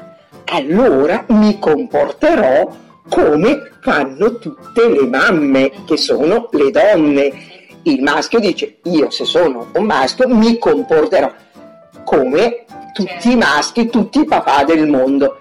allora 0.44 1.24
mi 1.30 1.58
comporterò 1.58 2.70
come 3.08 3.72
fanno 3.80 4.38
tutte 4.38 4.88
le 4.88 5.04
mamme, 5.04 5.72
che 5.84 5.96
sono 5.96 6.48
le 6.52 6.70
donne. 6.70 7.32
Il 7.82 8.02
maschio 8.02 8.38
dice, 8.38 8.78
io 8.84 9.10
se 9.10 9.24
sono 9.24 9.68
un 9.74 9.84
maschio 9.84 10.28
mi 10.28 10.56
comporterò 10.56 11.32
come 12.04 12.66
tutti 12.92 13.32
i 13.32 13.36
maschi, 13.36 13.88
tutti 13.88 14.20
i 14.20 14.24
papà 14.24 14.62
del 14.62 14.86
mondo. 14.86 15.40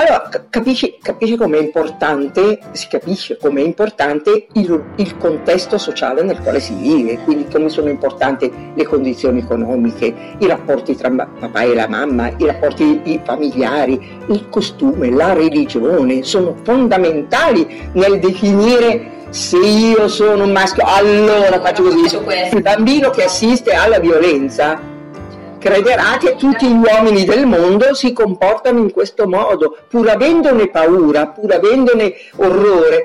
Allora, 0.00 0.28
capisci, 0.48 0.96
capisci 1.02 1.36
com'è 1.36 1.58
importante, 1.58 2.60
si 2.70 2.86
capisce 2.86 3.36
com'è 3.36 3.60
importante 3.60 4.46
il, 4.52 4.84
il, 4.94 5.16
contesto 5.16 5.76
sociale 5.76 6.22
nel 6.22 6.38
quale 6.38 6.60
si 6.60 6.72
vive, 6.74 7.18
quindi 7.24 7.48
come 7.50 7.68
sono 7.68 7.88
importanti 7.88 8.48
le 8.74 8.84
condizioni 8.86 9.40
economiche, 9.40 10.14
i 10.38 10.46
rapporti 10.46 10.94
tra 10.94 11.10
papà 11.10 11.62
e 11.62 11.74
la 11.74 11.88
mamma, 11.88 12.28
i 12.28 12.46
rapporti 12.46 13.20
familiari, 13.24 14.00
il 14.28 14.48
costume, 14.48 15.10
la 15.10 15.32
religione, 15.32 16.22
sono 16.22 16.54
fondamentali 16.62 17.90
nel 17.94 18.20
definire 18.20 19.16
se 19.30 19.56
io 19.56 20.06
sono 20.06 20.44
un 20.44 20.52
maschio, 20.52 20.84
allora 20.86 21.60
faccio 21.60 21.82
così. 21.82 22.16
Il 22.52 22.62
bambino 22.62 23.10
che 23.10 23.24
assiste 23.24 23.72
alla 23.72 23.98
violenza 23.98 24.87
crederà 25.68 26.16
che 26.18 26.36
tutti 26.36 26.66
gli 26.66 26.80
uomini 26.82 27.24
del 27.24 27.46
mondo 27.46 27.94
si 27.94 28.12
comportano 28.12 28.78
in 28.78 28.90
questo 28.90 29.28
modo, 29.28 29.76
pur 29.88 30.08
avendone 30.08 30.70
paura, 30.70 31.26
pur 31.28 31.52
avendone 31.52 32.14
orrore, 32.36 33.04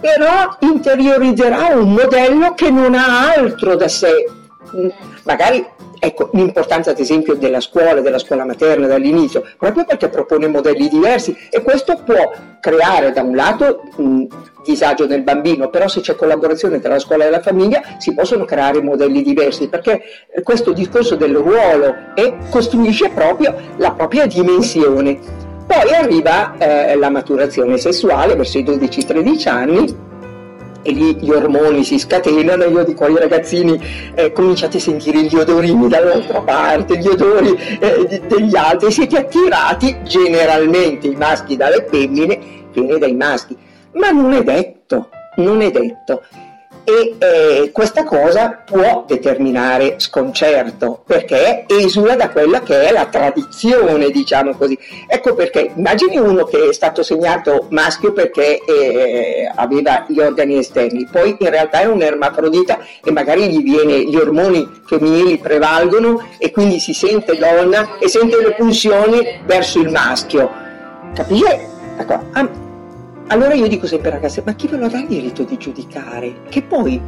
però 0.00 0.56
interiorizzerà 0.60 1.74
un 1.74 1.92
modello 1.92 2.54
che 2.54 2.70
non 2.70 2.94
ha 2.94 3.32
altro 3.34 3.74
da 3.74 3.88
sé. 3.88 4.24
Magari 5.24 5.66
Ecco, 5.98 6.30
l'importanza 6.32 6.90
ad 6.90 6.98
esempio 6.98 7.34
della 7.34 7.60
scuola, 7.60 8.00
della 8.00 8.18
scuola 8.18 8.44
materna 8.44 8.86
dall'inizio, 8.86 9.44
proprio 9.58 9.84
perché 9.84 10.08
propone 10.08 10.48
modelli 10.48 10.88
diversi 10.88 11.36
e 11.50 11.62
questo 11.62 12.00
può 12.04 12.32
creare 12.60 13.12
da 13.12 13.22
un 13.22 13.34
lato 13.34 13.82
un 13.96 14.26
disagio 14.64 15.06
nel 15.06 15.22
bambino, 15.22 15.68
però 15.68 15.88
se 15.88 16.00
c'è 16.00 16.16
collaborazione 16.16 16.80
tra 16.80 16.94
la 16.94 16.98
scuola 16.98 17.26
e 17.26 17.30
la 17.30 17.40
famiglia 17.40 17.82
si 17.98 18.14
possono 18.14 18.44
creare 18.44 18.82
modelli 18.82 19.22
diversi 19.22 19.68
perché 19.68 20.02
questo 20.42 20.72
discorso 20.72 21.16
del 21.16 21.36
ruolo 21.36 21.94
e 22.14 22.36
costruisce 22.50 23.10
proprio 23.10 23.54
la 23.76 23.92
propria 23.92 24.26
dimensione. 24.26 25.18
Poi 25.66 25.94
arriva 25.94 26.56
eh, 26.58 26.94
la 26.96 27.10
maturazione 27.10 27.78
sessuale 27.78 28.34
verso 28.34 28.58
i 28.58 28.64
12-13 28.64 29.48
anni 29.48 30.12
e 30.84 30.92
lì 30.92 31.16
gli 31.16 31.30
ormoni 31.30 31.82
si 31.82 31.98
scatenano, 31.98 32.64
io 32.64 32.84
dico 32.84 33.04
ai 33.04 33.16
ragazzini 33.16 33.80
eh, 34.14 34.32
cominciate 34.32 34.76
a 34.76 34.80
sentire 34.80 35.22
gli 35.22 35.34
odorini 35.34 35.88
dall'altra 35.88 36.42
parte, 36.42 36.98
gli 36.98 37.08
odori 37.08 37.58
eh, 37.80 38.20
degli 38.28 38.54
altri, 38.54 38.92
siete 38.92 39.16
attirati 39.16 39.96
generalmente 40.04 41.06
i 41.06 41.16
maschi 41.16 41.56
dalle 41.56 41.86
femmine, 41.88 42.38
femmine 42.70 42.98
dai 42.98 43.14
maschi, 43.14 43.56
ma 43.94 44.10
non 44.10 44.34
è 44.34 44.42
detto, 44.42 45.08
non 45.36 45.62
è 45.62 45.70
detto. 45.70 46.22
E 46.84 47.14
eh, 47.18 47.70
questa 47.72 48.04
cosa 48.04 48.62
può 48.64 49.04
determinare 49.06 49.94
sconcerto 49.98 51.02
perché 51.06 51.64
esula 51.66 52.14
da 52.14 52.28
quella 52.28 52.60
che 52.60 52.88
è 52.88 52.92
la 52.92 53.06
tradizione, 53.06 54.10
diciamo 54.10 54.54
così. 54.54 54.78
Ecco 55.06 55.34
perché 55.34 55.72
immagini 55.74 56.18
uno 56.18 56.44
che 56.44 56.68
è 56.68 56.72
stato 56.72 57.02
segnato 57.02 57.66
maschio 57.70 58.12
perché 58.12 58.60
eh, 58.64 59.50
aveva 59.54 60.04
gli 60.08 60.20
organi 60.20 60.58
esterni, 60.58 61.08
poi 61.10 61.36
in 61.38 61.50
realtà 61.50 61.80
è 61.80 61.86
un 61.86 62.02
ermafrodita 62.02 62.78
e 63.02 63.10
magari 63.10 63.48
gli, 63.48 63.62
viene, 63.62 64.04
gli 64.04 64.16
ormoni 64.16 64.68
femminili 64.86 65.38
prevalgono 65.38 66.22
e 66.38 66.50
quindi 66.50 66.78
si 66.78 66.92
sente 66.92 67.36
donna 67.36 67.98
e 67.98 68.08
sente 68.08 68.40
le 68.40 68.52
pulsioni 68.54 69.40
verso 69.46 69.80
il 69.80 69.90
maschio. 69.90 70.50
Capisci? 71.14 71.72
Ecco, 71.96 72.63
allora 73.28 73.54
io 73.54 73.66
dico 73.66 73.86
sempre 73.86 74.10
ragazzi, 74.10 74.42
ma 74.44 74.52
chi 74.54 74.68
ve 74.68 74.76
lo 74.76 74.88
dà 74.88 74.98
il 74.98 75.06
diritto 75.06 75.44
di 75.44 75.56
giudicare? 75.56 76.42
Che 76.48 76.62
poi 76.62 77.00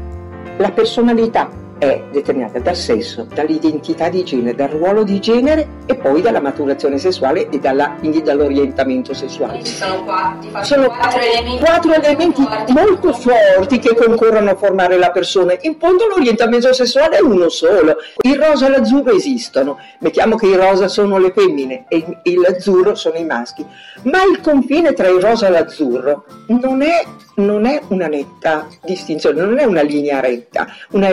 la 0.59 0.71
personalità 0.71 1.51
è 1.79 2.03
determinata 2.11 2.59
dal 2.59 2.77
sesso, 2.77 3.27
dall'identità 3.33 4.09
di 4.09 4.25
genere, 4.25 4.55
dal 4.55 4.69
ruolo 4.69 5.05
di 5.05 5.21
genere 5.21 5.69
e 5.87 5.95
poi 5.97 6.23
dalla 6.23 6.41
maturazione 6.41 6.99
sessuale 6.99 7.49
e 7.49 7.59
dalla, 7.59 7.97
quindi 7.99 8.23
dall'orientamento 8.23 9.13
sessuale. 9.13 9.63
Ci 9.63 9.75
sono, 9.75 10.05
quattro, 10.05 10.65
sono 10.65 10.87
quattro, 10.89 11.21
elementi, 11.21 11.65
quattro 11.65 11.93
elementi 11.93 12.43
forti. 12.43 12.73
molto 12.73 13.13
forti 13.13 13.79
che 13.79 13.95
concorrono 13.95 14.51
a 14.51 14.57
formare 14.57 14.97
la 14.99 15.11
persona. 15.11 15.55
In 15.61 15.77
fondo 15.79 16.07
l'orientamento 16.07 16.73
sessuale 16.73 17.19
è 17.19 17.21
uno 17.21 17.49
solo. 17.49 17.97
Il 18.23 18.41
rosa 18.41 18.67
e 18.67 18.71
l'azzurro 18.71 19.13
esistono. 19.13 19.79
Mettiamo 20.01 20.37
che 20.37 20.47
il 20.47 20.57
rosa 20.57 20.89
sono 20.89 21.19
le 21.19 21.33
femmine 21.33 21.85
e 21.89 22.05
l'azzurro 22.37 22.95
sono 22.95 23.17
i 23.17 23.25
maschi. 23.25 23.65
Ma 24.03 24.23
il 24.25 24.41
confine 24.41 24.93
tra 24.93 25.09
il 25.09 25.21
rosa 25.21 25.49
e 25.49 25.51
l'azzurro 25.51 26.25
non 26.47 26.83
è, 26.83 27.05
non 27.37 27.67
è 27.67 27.81
una 27.89 28.07
netta 28.07 28.67
distinzione, 28.83 29.41
non 29.41 29.59
è 29.59 29.65
una 29.65 29.83
linea 29.83 30.21
retta. 30.21 30.67
Una, 30.91 31.11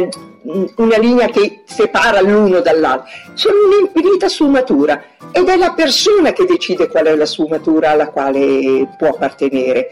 una 0.76 0.98
linea 0.98 1.28
che 1.28 1.62
separa 1.66 2.22
l'uno 2.22 2.60
dall'altro, 2.60 3.08
sono 3.34 3.56
un'infinita 3.68 4.28
sfumatura 4.28 5.02
ed 5.32 5.48
è 5.48 5.56
la 5.56 5.72
persona 5.72 6.32
che 6.32 6.46
decide 6.46 6.88
qual 6.88 7.06
è 7.06 7.16
la 7.16 7.26
sfumatura 7.26 7.92
alla 7.92 8.10
quale 8.10 8.88
può 8.98 9.10
appartenere. 9.10 9.90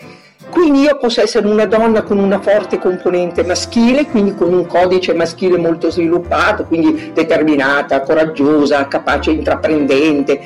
Quindi 0.49 0.81
io 0.81 0.97
posso 0.97 1.21
essere 1.21 1.47
una 1.47 1.65
donna 1.65 2.01
con 2.01 2.17
una 2.17 2.41
forte 2.41 2.77
componente 2.77 3.43
maschile, 3.43 4.05
quindi 4.07 4.35
con 4.35 4.53
un 4.53 4.65
codice 4.65 5.13
maschile 5.13 5.57
molto 5.57 5.89
sviluppato, 5.89 6.65
quindi 6.65 7.11
determinata, 7.13 8.01
coraggiosa, 8.01 8.87
capace, 8.87 9.31
intraprendente. 9.31 10.41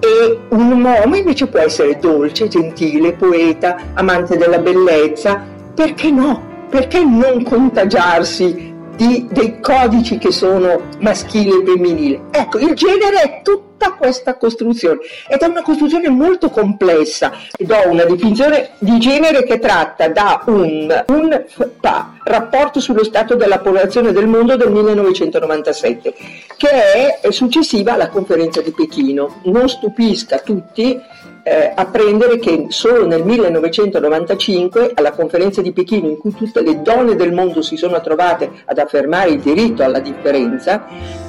E 0.00 0.38
un 0.50 0.82
uomo 0.82 1.16
invece 1.16 1.46
può 1.46 1.60
essere 1.60 1.98
dolce, 1.98 2.48
gentile, 2.48 3.12
poeta, 3.12 3.76
amante 3.94 4.36
della 4.36 4.58
bellezza. 4.58 5.42
Perché 5.74 6.10
no? 6.10 6.66
Perché 6.68 7.02
non 7.04 7.42
contagiarsi 7.42 8.73
di, 8.96 9.26
dei 9.30 9.60
codici 9.60 10.18
che 10.18 10.30
sono 10.30 10.82
maschile 11.00 11.62
e 11.62 11.64
femminile. 11.64 12.22
Ecco, 12.30 12.58
il 12.58 12.74
genere 12.74 13.20
è 13.22 13.40
tutta 13.42 13.92
questa 13.92 14.36
costruzione 14.36 15.00
ed 15.28 15.40
è 15.40 15.46
una 15.46 15.62
costruzione 15.62 16.08
molto 16.08 16.50
complessa. 16.50 17.32
Do 17.58 17.76
una 17.86 18.04
definizione 18.04 18.70
di 18.78 18.98
genere 18.98 19.44
che 19.44 19.58
tratta 19.58 20.08
da 20.08 20.42
un, 20.46 21.04
un 21.08 21.44
pa, 21.80 22.14
rapporto 22.24 22.80
sullo 22.80 23.04
stato 23.04 23.34
della 23.34 23.58
popolazione 23.58 24.12
del 24.12 24.26
mondo 24.26 24.56
del 24.56 24.70
1997, 24.70 26.14
che 26.56 27.20
è 27.20 27.30
successiva 27.30 27.92
alla 27.92 28.08
conferenza 28.08 28.60
di 28.60 28.72
Pechino. 28.72 29.40
Non 29.44 29.68
stupisca 29.68 30.38
tutti 30.38 31.00
eh, 31.44 31.72
apprendere 31.74 32.38
che 32.38 32.66
solo 32.70 33.06
nel 33.06 33.22
1995, 33.22 34.92
alla 34.94 35.12
conferenza 35.12 35.60
di 35.60 35.72
Pechino, 35.72 36.08
in 36.08 36.16
cui 36.18 36.34
tutte 36.34 36.62
le 36.62 36.80
donne 36.80 37.16
del 37.16 37.34
mondo 37.34 37.60
si 37.60 37.76
sono 37.76 38.00
trovate 38.00 38.50
ad 38.64 38.78
affermare 38.78 39.28
il 39.30 39.40
diritto 39.40 39.82
alla 39.82 40.00
differenza, 40.00 40.86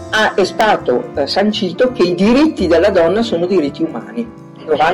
ha, 0.10 0.34
è 0.34 0.46
stato 0.46 1.10
eh, 1.16 1.28
sancito 1.28 1.92
che 1.92 2.04
i 2.04 2.16
diritti 2.16 2.68
della 2.68 2.90
donna 2.90 3.22
sono 3.22 3.46
diritti 3.46 3.84
umani. 3.84 4.44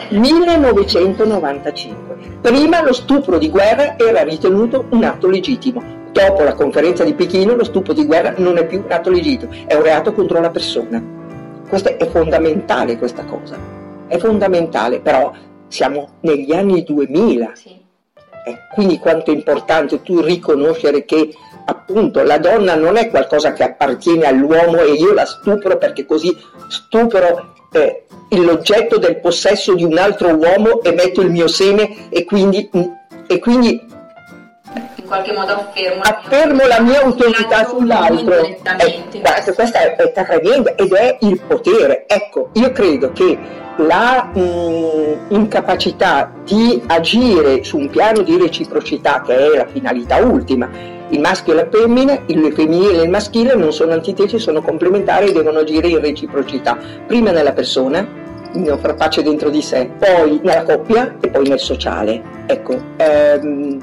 1995. 0.10 2.40
Prima 2.42 2.84
lo 2.84 2.92
stupro 2.92 3.38
di 3.38 3.50
guerra 3.50 3.98
era 3.98 4.24
ritenuto 4.24 4.88
un 4.90 5.04
atto 5.04 5.28
legittimo. 5.28 6.00
Dopo 6.12 6.44
la 6.44 6.56
conferenza 6.56 7.06
di 7.06 7.13
Pechino 7.13 7.56
lo 7.56 7.63
stupro 7.63 7.94
di 7.94 8.06
guerra 8.06 8.34
non 8.38 8.58
è 8.58 8.66
più 8.66 8.84
un 8.84 8.92
atto 8.92 9.12
legittimo, 9.12 9.51
è 9.66 9.75
un 9.75 9.84
reato 9.84 10.13
contro 10.13 10.42
la 10.42 10.50
persona. 10.50 11.01
Questa 11.70 11.96
è 11.96 12.10
fondamentale 12.10 12.98
questa 12.98 13.24
cosa 13.24 13.81
è 14.12 14.18
fondamentale, 14.18 15.00
però 15.00 15.32
siamo 15.70 16.18
negli 16.22 16.51
anni 16.51 16.84
2000. 16.84 17.51
Sì. 17.53 17.80
Eh, 18.44 18.58
quindi 18.74 19.00
quanto 19.00 19.32
è 19.32 19.34
importante 19.34 20.01
tu 20.01 20.20
riconoscere 20.20 21.06
che 21.06 21.34
appunto 21.63 22.22
la 22.24 22.39
donna 22.39 22.75
non 22.75 22.98
è 22.98 23.10
qualcosa 23.10 23.53
che 23.53 23.63
appartiene 23.63 24.25
all'uomo 24.25 24.80
e 24.80 24.94
io 24.94 25.13
la 25.13 25.25
stupro 25.25 25.77
perché 25.77 26.05
così 26.05 26.36
stupro 26.68 27.53
eh, 27.72 28.05
l'oggetto 28.29 28.98
del 28.98 29.20
possesso 29.20 29.75
di 29.75 29.83
un 29.83 29.98
altro 29.98 30.36
uomo 30.36 30.81
e 30.81 30.92
metto 30.92 31.22
il 31.22 31.29
mio 31.29 31.48
seme 31.48 32.09
e 32.09 32.25
quindi, 32.25 32.70
e 33.27 33.40
quindi 33.40 33.79
in 34.96 35.05
qualche 35.05 35.34
modo 35.34 35.53
affermo, 35.53 36.01
affermo 36.01 36.66
la 36.68 36.79
mia 36.81 37.01
autorità 37.01 37.66
sull'altro. 37.68 38.44
Eh, 38.44 39.53
questa 39.53 39.79
è, 39.79 39.96
è 39.96 40.12
tremenda 40.12 40.75
ed 40.75 40.94
è 40.94 41.18
il 41.22 41.40
potere. 41.42 42.05
Ecco, 42.07 42.50
io 42.53 42.72
credo 42.72 43.12
che 43.12 43.38
la 43.77 44.29
mh, 44.34 44.40
mm, 44.40 45.14
incapacità 45.29 46.31
di 46.46 46.81
agire 46.88 47.64
su 47.64 47.77
un 47.77 47.90
piano 47.90 48.22
di 48.22 48.38
reciprocità 48.38 49.22
che 49.22 49.36
è 49.36 49.57
la 49.57 49.68
finalità 49.68 50.18
ultima. 50.18 50.70
Il 51.10 51.20
maschio 51.20 51.51
e 51.51 51.55
la 51.57 51.68
femmina, 51.70 52.18
il 52.27 52.53
femminile 52.53 53.00
e 53.00 53.03
il 53.03 53.10
maschile 53.10 53.55
non 53.55 53.74
sono 53.74 53.92
antitesi, 53.92 54.40
sono 54.40 54.62
complementari 54.62 55.27
e 55.27 55.34
devono 55.34 55.60
agire 55.60 55.90
in 55.90 56.00
reciprocità, 56.00 56.77
prima 57.05 57.31
nella 57.31 57.51
persona, 57.51 58.07
far 58.79 58.96
pace 58.96 59.22
dentro 59.22 59.50
di 59.50 59.62
sé, 59.62 59.90
poi 59.98 60.40
nella 60.42 60.64
coppia 60.64 61.18
e 61.20 61.29
poi 61.29 61.48
nel 61.48 61.60
sociale. 61.60 62.22
Ecco, 62.46 62.77
ehm, 62.96 63.79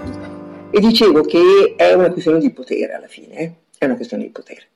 e 0.70 0.80
dicevo 0.80 1.22
che 1.22 1.74
è 1.76 1.92
una 1.92 2.10
questione 2.10 2.38
di 2.38 2.50
potere 2.50 2.94
alla 2.94 3.08
fine, 3.08 3.34
eh? 3.36 3.52
è 3.78 3.84
una 3.84 3.96
questione 3.96 4.24
di 4.24 4.30
potere 4.30 4.68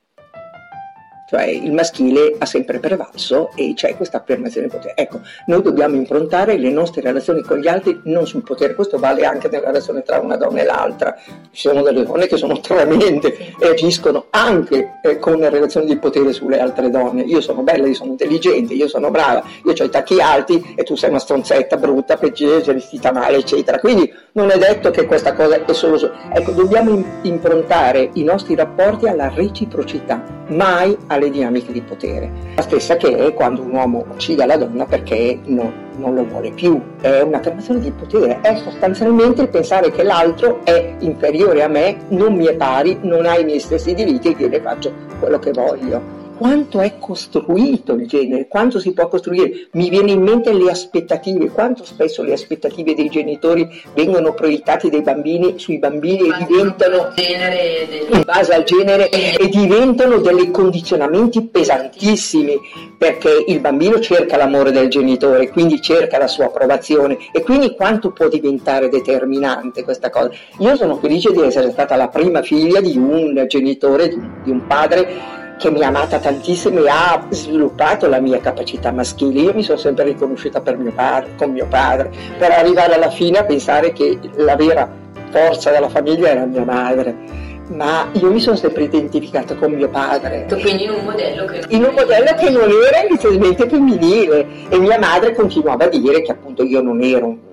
cioè 1.33 1.45
il 1.45 1.73
maschile 1.73 2.35
ha 2.37 2.45
sempre 2.45 2.79
prevalso 2.79 3.53
e 3.55 3.73
c'è 3.75 3.97
questa 3.97 4.19
affermazione 4.19 4.67
di 4.67 4.73
potere. 4.75 4.93
Ecco, 4.95 5.21
noi 5.47 5.63
dobbiamo 5.63 5.95
improntare 5.97 6.59
le 6.59 6.69
nostre 6.69 7.01
relazioni 7.01 7.41
con 7.41 7.57
gli 7.59 7.69
altri 7.69 7.99
non 8.05 8.27
sul 8.27 8.43
potere, 8.43 8.75
questo 8.75 8.99
vale 8.99 9.25
anche 9.25 9.49
nella 9.49 9.69
relazione 9.69 10.03
tra 10.03 10.19
una 10.19 10.37
donna 10.37 10.61
e 10.61 10.65
l'altra. 10.67 11.17
Ci 11.51 11.69
sono 11.69 11.81
delle 11.81 12.05
donne 12.05 12.27
che 12.27 12.37
sono 12.37 12.61
tremende 12.61 13.35
e 13.59 13.67
agiscono 13.67 14.27
anche 14.29 14.99
eh, 15.03 15.19
con 15.19 15.41
relazioni 15.49 15.87
di 15.87 15.97
potere 15.97 16.35
sulle 16.35 16.61
altre 16.61 16.91
donne. 16.91 17.23
Io 17.23 17.41
sono 17.41 17.63
bella, 17.63 17.87
io 17.87 17.95
sono 17.95 18.11
intelligente, 18.11 18.75
io 18.75 18.89
sono 18.89 19.11
brava, 19.11 19.43
io 19.65 19.73
ho 19.73 19.85
i 19.85 19.89
tacchi 19.89 20.21
alti 20.21 20.75
e 20.77 20.83
tu 20.83 20.97
sei 20.97 21.09
una 21.09 21.19
stronzetta 21.19 21.79
brutta, 21.79 22.19
peggiore, 22.19 22.75
vestita 22.75 23.11
male, 23.11 23.39
eccetera. 23.39 23.79
Quindi 23.79 24.13
non 24.33 24.51
è 24.51 24.59
detto 24.59 24.91
che 24.91 25.07
questa 25.07 25.33
cosa 25.33 25.65
è 25.65 25.73
solo... 25.73 25.99
Ecco, 26.31 26.51
dobbiamo 26.51 27.03
improntare 27.23 28.11
i 28.15 28.23
nostri 28.23 28.55
rapporti 28.55 29.07
alla 29.07 29.31
reciprocità, 29.35 30.23
mai 30.49 30.95
alla 31.07 31.21
alle 31.23 31.31
dinamiche 31.31 31.73
di 31.73 31.81
potere. 31.81 32.31
La 32.57 32.63
stessa 32.63 32.97
che 32.97 33.17
è 33.17 33.33
quando 33.33 33.63
un 33.63 33.73
uomo 33.73 34.05
uccide 34.11 34.45
la 34.45 34.57
donna 34.57 34.85
perché 34.85 35.39
non, 35.45 35.73
non 35.97 36.15
lo 36.15 36.25
vuole 36.25 36.51
più. 36.53 36.81
È 37.01 37.21
un'affermazione 37.21 37.81
di 37.81 37.91
potere, 37.91 38.41
è 38.41 38.57
sostanzialmente 38.57 39.43
il 39.43 39.49
pensare 39.49 39.91
che 39.91 40.03
l'altro 40.03 40.61
è 40.65 40.97
inferiore 40.99 41.63
a 41.63 41.69
me, 41.69 41.99
non 42.09 42.35
mi 42.35 42.47
è 42.47 42.55
pari, 42.55 42.99
non 43.03 43.27
ha 43.27 43.39
i 43.39 43.45
miei 43.45 43.61
stessi 43.61 43.95
diritti 43.95 44.29
e 44.29 44.37
io 44.37 44.49
ne 44.49 44.61
faccio 44.61 44.93
quello 45.21 45.39
che 45.39 45.53
voglio 45.53 46.21
quanto 46.43 46.81
è 46.81 46.99
costruito 46.99 47.93
il 47.93 48.09
genere, 48.09 48.49
quanto 48.49 48.81
si 48.81 48.93
può 48.93 49.07
costruire. 49.07 49.69
Mi 49.75 49.89
viene 49.89 50.11
in 50.11 50.23
mente 50.23 50.53
le 50.53 50.73
aspettative, 50.73 51.51
quanto 51.51 51.85
spesso 51.85 52.25
le 52.25 52.33
aspettative 52.33 52.97
dei 52.97 53.09
genitori 53.09 53.69
vengono 53.95 54.35
proiettate 54.35 54.91
dai 54.91 55.03
bambini 55.03 55.61
sui 55.61 55.79
bambini 55.79 56.27
e 56.27 56.45
diventano 56.45 57.13
in 57.17 58.23
base 58.25 58.55
al 58.55 58.65
genere 58.65 59.09
e 59.09 59.49
diventano 59.51 60.17
dei 60.17 60.51
condizionamenti 60.51 61.43
pesantissimi 61.43 62.59
perché 62.99 63.45
il 63.47 63.61
bambino 63.61 64.01
cerca 64.01 64.37
l'amore 64.37 64.73
del 64.73 64.89
genitore, 64.89 65.49
quindi 65.49 65.81
cerca 65.81 66.19
la 66.19 66.27
sua 66.27 66.47
approvazione 66.47 67.19
e 67.31 67.43
quindi 67.43 67.77
quanto 67.77 68.11
può 68.11 68.27
diventare 68.27 68.89
determinante 68.89 69.85
questa 69.85 70.11
cosa. 70.11 70.33
Io 70.59 70.75
sono 70.75 70.97
felice 70.97 71.31
di 71.31 71.41
essere 71.41 71.71
stata 71.71 71.95
la 71.95 72.09
prima 72.09 72.43
figlia 72.43 72.81
di 72.81 72.97
un 72.97 73.45
genitore, 73.47 74.09
di 74.43 74.51
un 74.51 74.67
padre 74.67 75.42
che 75.59 75.71
mi 75.71 75.83
ha 75.83 75.89
amata 75.89 76.19
tantissimo 76.19 76.83
e 76.83 76.89
ha 76.89 77.25
sviluppato 77.31 78.09
la 78.09 78.21
mia 78.21 78.41
capacità 78.41 78.91
maschile. 78.91 79.41
Io 79.41 79.55
mi 79.55 79.63
sono 79.63 79.79
sempre 79.79 80.05
riconosciuta 80.05 80.63
mio 80.77 80.93
padre, 80.93 81.31
con 81.37 81.51
mio 81.51 81.67
padre, 81.69 82.11
per 82.39 82.51
arrivare 82.51 82.95
alla 82.95 83.11
fine 83.11 83.39
a 83.39 83.45
pensare 83.45 83.93
che 83.93 84.19
la 84.37 84.57
vera 84.57 84.91
forza 85.31 85.71
della 85.71 85.89
famiglia 85.89 86.31
era 86.31 86.45
mia 86.45 86.65
madre. 86.65 87.41
Ma 87.69 88.09
io 88.13 88.31
mi 88.31 88.41
sono 88.41 88.57
sempre 88.57 88.85
identificata 88.85 89.55
con 89.55 89.73
mio 89.73 89.89
padre. 89.89 90.47
Quindi 90.49 90.85
in 90.85 90.91
un 90.91 91.05
modello 91.05 91.45
che, 91.47 91.65
in 91.69 91.85
un 91.85 91.95
modello 91.95 92.35
che 92.35 92.51
non 92.51 92.69
era 92.69 93.07
inizialmente 93.09 93.69
femminile. 93.69 94.47
E 94.69 94.79
mia 94.79 94.99
madre 94.99 95.35
continuava 95.35 95.85
a 95.85 95.89
dire 95.89 96.23
che 96.23 96.33
appunto 96.33 96.65
io 96.65 96.83
non 96.83 97.01
ero 97.03 97.51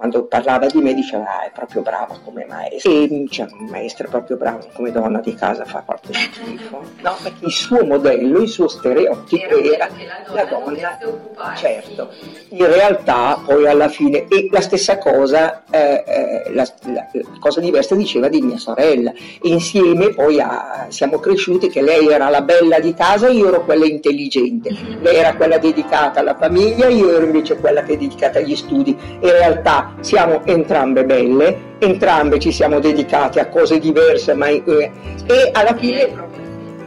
quando 0.00 0.24
parlava 0.24 0.64
di 0.64 0.80
me 0.80 0.94
diceva 0.94 1.24
ah, 1.24 1.44
è 1.44 1.50
proprio 1.52 1.82
brava 1.82 2.18
come 2.24 2.46
maestra 2.46 2.90
e 2.90 3.06
diceva 3.06 3.50
maestra 3.68 4.06
è 4.06 4.08
proprio 4.08 4.38
brava 4.38 4.64
come 4.72 4.90
donna 4.92 5.20
di 5.20 5.34
casa 5.34 5.66
fa 5.66 5.82
parte 5.84 6.08
di 6.08 6.14
schifo. 6.14 6.82
No 7.02 7.16
perché 7.22 7.44
il 7.44 7.52
suo 7.52 7.84
modello 7.84 8.38
il 8.38 8.48
suo 8.48 8.66
stereotipo 8.66 9.58
era, 9.58 9.90
la 10.32 10.44
donna, 10.44 10.98
certo 11.54 12.08
in 12.48 12.66
realtà 12.66 13.42
poi 13.44 13.66
alla 13.66 13.88
fine 13.88 14.26
e 14.28 14.48
la 14.50 14.62
stessa 14.62 14.96
cosa 14.96 15.64
eh, 15.70 16.02
eh, 16.06 16.52
la, 16.54 16.66
la, 16.92 17.06
cosa 17.38 17.60
diversa 17.60 17.94
diceva 17.94 18.28
di 18.28 18.40
mia 18.40 18.58
sorella. 18.58 19.12
E 19.12 19.48
insieme 19.48 20.10
poi 20.14 20.40
a, 20.40 20.86
siamo 20.88 21.18
cresciuti 21.18 21.68
che 21.68 21.82
lei 21.82 22.08
era 22.08 22.28
la 22.28 22.42
bella 22.42 22.80
di 22.80 22.94
casa 22.94 23.28
io 23.28 23.48
ero 23.48 23.64
quella 23.64 23.84
intelligente. 23.84 24.74
Lei 25.00 25.16
era 25.16 25.34
quella 25.34 25.58
dedicata 25.58 26.20
alla 26.20 26.36
famiglia 26.36 26.88
io 26.88 27.14
ero 27.14 27.24
invece 27.24 27.56
quella 27.56 27.82
che 27.82 27.92
è 27.92 27.96
dedicata 27.96 28.38
agli 28.38 28.56
studi. 28.56 28.90
In 28.90 29.30
realtà 29.30 29.89
siamo 30.00 30.44
entrambe 30.44 31.04
belle, 31.04 31.76
entrambe 31.78 32.38
ci 32.38 32.52
siamo 32.52 32.78
dedicate 32.78 33.40
a 33.40 33.48
cose 33.48 33.78
diverse, 33.78 34.34
ma 34.34 34.48
eh, 34.48 34.62
e 34.64 35.50
alla 35.52 35.74
fine 35.74 36.28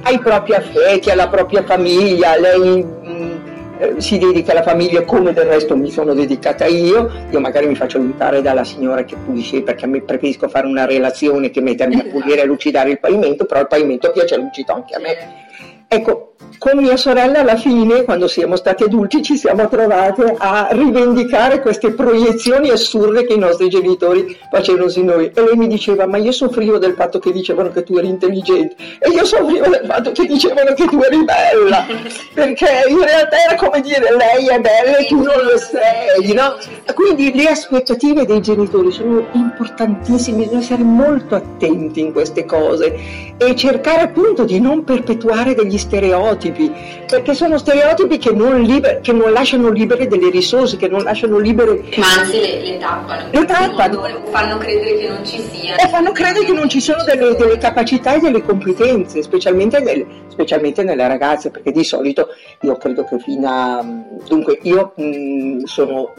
ai 0.04 0.20
propri 0.20 0.54
affetti, 0.54 1.10
alla 1.10 1.30
propria 1.30 1.64
famiglia, 1.64 2.38
lei 2.38 2.84
mh, 2.84 3.08
mm, 3.08 3.32
eh, 3.80 3.96
si 3.98 4.18
dedica 4.18 4.52
alla 4.52 4.64
famiglia 4.64 5.04
come 5.04 5.34
del 5.34 5.46
resto 5.46 5.76
mi 5.76 5.90
sono 5.90 6.14
dedicata 6.14 6.66
io, 6.66 7.10
io 7.30 7.40
magari 7.40 7.68
mi 7.68 7.76
faccio 7.76 7.98
aiutare 7.98 8.42
dalla 8.42 8.64
signora 8.64 9.04
che 9.04 9.16
pulisce 9.16 9.62
perché 9.62 9.88
mi 9.88 10.02
preferisco 10.02 10.48
fare 10.48 10.68
una 10.68 10.86
relazione 10.86 11.50
che 11.50 11.62
mettermi 11.62 12.00
a 12.00 12.06
pulire 12.06 12.42
e 12.42 12.46
lucidare 12.46 12.92
il 12.92 13.00
pavimento, 13.00 13.46
però 13.46 13.62
il 13.62 13.68
pavimento 13.68 14.12
piace 14.12 14.38
lucido 14.38 14.74
anche 14.74 14.96
a 14.96 15.00
me. 15.00 15.16
Ecco, 15.88 16.33
con 16.58 16.78
mia 16.78 16.98
sorella 16.98 17.40
alla 17.40 17.56
fine, 17.56 18.04
quando 18.04 18.28
siamo 18.28 18.56
stati 18.56 18.84
adulti, 18.84 19.22
ci 19.22 19.38
siamo 19.38 19.68
trovate 19.68 20.36
a 20.38 20.68
rivendicare 20.72 21.62
queste 21.62 21.92
proiezioni 21.92 22.70
assurde 22.70 23.26
che 23.26 23.34
i 23.34 23.38
nostri 23.38 23.70
genitori 23.70 24.38
facevano 24.52 24.90
su 24.90 25.04
noi. 25.04 25.32
E 25.34 25.42
lei 25.42 25.56
mi 25.56 25.68
diceva, 25.68 26.06
ma 26.06 26.18
io 26.18 26.32
soffrivo 26.32 26.78
del 26.78 26.94
fatto 26.94 27.20
che 27.20 27.32
dicevano 27.32 27.70
che 27.70 27.84
tu 27.84 27.98
eri 27.98 28.08
intelligente 28.08 28.76
e 29.00 29.10
io 29.10 29.26
soffrivo 29.26 29.68
del 29.68 29.86
fatto 29.86 30.12
che 30.12 30.26
dicevano 30.26 30.74
che 30.74 30.86
tu 30.86 31.00
eri 31.02 31.24
bella, 31.24 31.86
perché 32.34 32.86
in 32.88 33.04
realtà 33.04 33.38
era 33.48 33.56
come 33.56 33.82
dire 33.82 34.16
lei 34.16 34.48
è 34.48 34.60
bella 34.60 34.98
e 34.98 35.06
tu 35.06 35.16
non 35.16 35.44
lo 35.44 35.58
sei, 35.58 36.34
no? 36.34 36.58
Quindi 36.94 37.34
le 37.34 37.50
aspettative 37.50 38.26
dei 38.26 38.42
genitori 38.42 38.92
sono 38.92 39.26
importantissime, 39.34 40.40
bisogna 40.40 40.60
essere 40.60 40.84
molto 40.84 41.36
attenti 41.36 42.00
in 42.00 42.12
queste 42.12 42.46
cose 42.46 42.96
e 43.38 43.56
cercare 43.56 44.02
appunto 44.02 44.44
di 44.44 44.60
non 44.60 44.84
perpetuare 44.84 45.56
degli 45.56 45.78
stereotipi 45.78 46.43
stereotipi, 46.44 46.72
perché 47.08 47.34
sono 47.34 47.58
stereotipi 47.58 48.18
che 48.18 48.32
non, 48.32 48.62
liber- 48.62 49.02
che 49.02 49.14
non 49.14 49.32
lasciano 49.32 49.70
libere 49.70 50.08
delle 50.08 50.30
risorse, 50.30 50.78
che 50.78 50.88
non 50.88 51.04
lasciano 51.04 51.38
libere... 51.38 51.82
Ma 51.96 52.06
anzi 52.20 52.40
le, 52.40 52.62
le 52.62 52.78
tappano, 52.78 53.30
le 53.32 53.46
tappano. 53.46 54.24
fanno 54.26 54.58
credere 54.58 54.98
che 54.98 55.08
non 55.08 55.26
ci 55.26 55.42
siano. 55.52 55.82
E 55.82 55.88
fanno 55.88 56.12
credere 56.12 56.46
che 56.46 56.54
non 56.54 56.68
ci 56.68 56.82
sono 56.82 57.04
delle, 57.04 57.36
delle 57.36 57.58
capacità 57.58 58.16
e 58.16 58.20
delle 58.20 58.42
competenze, 58.42 59.22
specialmente, 59.22 59.80
nel, 59.80 60.06
specialmente, 60.28 60.84
nelle 60.84 61.08
ragazze, 61.08 61.50
perché 61.50 61.72
di 61.72 61.84
solito 61.84 62.28
io 62.62 62.76
credo 62.78 63.06
che 63.06 63.20
fino 63.20 63.48
a... 63.48 63.86
Dunque 64.28 64.60
io 64.64 64.94
mh, 64.96 65.64
sono 65.64 66.14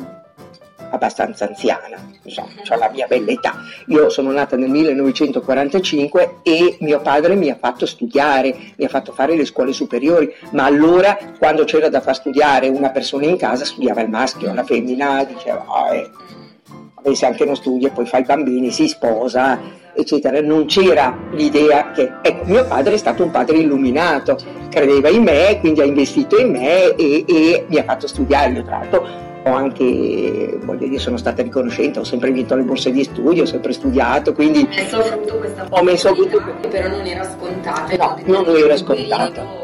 abbastanza 0.94 1.46
anziana, 1.46 1.96
insomma, 2.22 2.48
ho 2.68 2.76
la 2.76 2.90
mia 2.90 3.06
bella 3.06 3.30
età. 3.30 3.54
Io 3.88 4.08
sono 4.08 4.32
nata 4.32 4.56
nel 4.56 4.70
1945 4.70 6.40
e 6.42 6.76
mio 6.80 7.00
padre 7.00 7.34
mi 7.34 7.50
ha 7.50 7.56
fatto 7.60 7.86
studiare, 7.86 8.56
mi 8.76 8.84
ha 8.84 8.88
fatto 8.88 9.12
fare 9.12 9.36
le 9.36 9.44
scuole 9.44 9.72
superiori, 9.72 10.32
ma 10.52 10.64
allora 10.64 11.16
quando 11.38 11.64
c'era 11.64 11.88
da 11.88 12.00
far 12.00 12.14
studiare 12.14 12.68
una 12.68 12.90
persona 12.90 13.26
in 13.26 13.36
casa 13.36 13.64
studiava 13.64 14.00
il 14.00 14.08
maschio, 14.08 14.52
la 14.54 14.64
femmina 14.64 15.24
diceva 15.24 15.64
oh, 15.66 15.92
eh, 15.92 17.14
se 17.14 17.26
anche 17.26 17.44
non 17.44 17.56
studia 17.56 17.90
poi 17.90 18.06
fa 18.06 18.18
i 18.18 18.24
bambini, 18.24 18.70
si 18.70 18.88
sposa, 18.88 19.60
eccetera. 19.94 20.40
Non 20.40 20.66
c'era 20.66 21.16
l'idea 21.32 21.90
che 21.92 22.12
ecco, 22.22 22.44
mio 22.44 22.66
padre 22.66 22.94
è 22.94 22.98
stato 22.98 23.22
un 23.22 23.30
padre 23.30 23.58
illuminato, 23.58 24.36
credeva 24.70 25.08
in 25.08 25.22
me, 25.22 25.58
quindi 25.60 25.80
ha 25.80 25.84
investito 25.84 26.38
in 26.38 26.50
me 26.50 26.94
e, 26.94 27.24
e 27.26 27.66
mi 27.68 27.76
ha 27.76 27.84
fatto 27.84 28.06
studiare. 28.06 28.62
Tra 28.62 28.78
l'altro 28.78 29.32
ho 29.46 29.52
anche, 29.52 30.58
voglio 30.62 30.86
dire, 30.86 30.98
sono 30.98 31.16
stata 31.16 31.42
riconoscente, 31.42 31.98
ho 31.98 32.04
sempre 32.04 32.30
vinto 32.30 32.54
le 32.54 32.62
borse 32.62 32.90
di 32.90 33.04
studio, 33.04 33.42
ho 33.42 33.46
sempre 33.46 33.72
studiato, 33.72 34.32
quindi... 34.32 34.66
Hai 34.70 34.82
messo 34.82 34.98
a 34.98 35.02
frutto 35.02 35.36
questa 35.36 35.66
ho 35.68 35.82
messo 35.82 36.08
a 36.08 36.14
frutto... 36.14 36.42
però 36.68 36.88
non 36.88 37.06
era 37.06 37.24
scontata. 37.24 38.16
No, 38.26 38.42
non 38.42 38.56
era 38.56 38.76
scontata. 38.76 39.62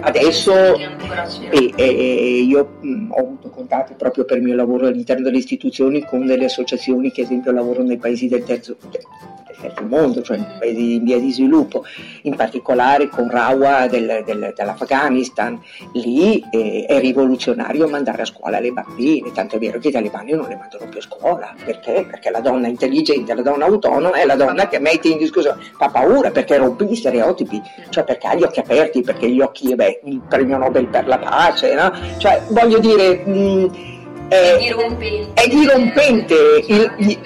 Adesso 0.00 0.76
e, 1.50 1.72
e, 1.74 2.42
io 2.42 2.76
mh, 2.80 3.10
ho 3.10 3.20
avuto 3.20 3.50
contatti 3.50 3.94
proprio 3.94 4.24
per 4.24 4.36
il 4.36 4.44
mio 4.44 4.54
lavoro 4.54 4.86
all'interno 4.86 5.24
delle 5.24 5.38
istituzioni 5.38 6.04
con 6.04 6.24
delle 6.24 6.44
associazioni 6.44 7.10
che 7.10 7.22
ad 7.22 7.26
esempio 7.26 7.50
lavorano 7.50 7.88
nei 7.88 7.96
paesi 7.96 8.28
del 8.28 8.44
terzo, 8.44 8.76
del 9.60 9.86
mondo, 9.86 10.22
cioè 10.22 10.38
paesi 10.58 10.94
in 10.94 11.04
via 11.04 11.18
di 11.18 11.32
sviluppo, 11.32 11.84
in 12.22 12.34
particolare 12.34 13.08
con 13.08 13.30
Rawa 13.30 13.86
del, 13.86 14.22
del, 14.24 14.52
dell'Afghanistan, 14.54 15.60
lì 15.92 16.42
eh, 16.50 16.86
è 16.86 16.98
rivoluzionario 17.00 17.88
mandare 17.88 18.22
a 18.22 18.24
scuola 18.24 18.60
le 18.60 18.72
bambine, 18.72 19.32
tanto 19.32 19.56
è 19.56 19.58
vero 19.58 19.78
che 19.78 19.88
i 19.88 19.92
talebani 19.92 20.32
non 20.32 20.48
le 20.48 20.56
mandano 20.56 20.88
più 20.88 20.98
a 20.98 21.02
scuola, 21.02 21.54
perché? 21.64 22.06
Perché 22.08 22.30
la 22.30 22.40
donna 22.40 22.68
intelligente, 22.68 23.34
la 23.34 23.42
donna 23.42 23.66
autonoma 23.66 24.12
è 24.12 24.24
la 24.24 24.36
donna 24.36 24.68
che 24.68 24.78
mette 24.78 25.08
in 25.08 25.18
discussione, 25.18 25.62
fa 25.76 25.88
paura 25.88 26.30
perché 26.30 26.56
rompe 26.56 26.84
gli 26.84 26.94
stereotipi, 26.94 27.60
cioè 27.90 28.04
perché 28.04 28.26
ha 28.26 28.34
gli 28.34 28.42
occhi 28.42 28.60
aperti, 28.60 29.02
perché 29.02 29.28
gli 29.28 29.40
occhi, 29.40 29.74
beh, 29.74 30.00
il 30.04 30.20
premio 30.28 30.58
Nobel 30.58 30.86
per 30.88 31.06
la 31.06 31.18
pace, 31.18 31.74
no? 31.74 31.92
Cioè 32.18 32.42
voglio 32.48 32.78
dire... 32.78 33.22
Mh, 33.24 33.94
è, 34.28 34.56
è 34.56 34.58
dirompente, 34.58 35.40
è 35.40 35.48
dirompente 35.48 36.34
il, 36.66 36.92
il, 36.96 37.18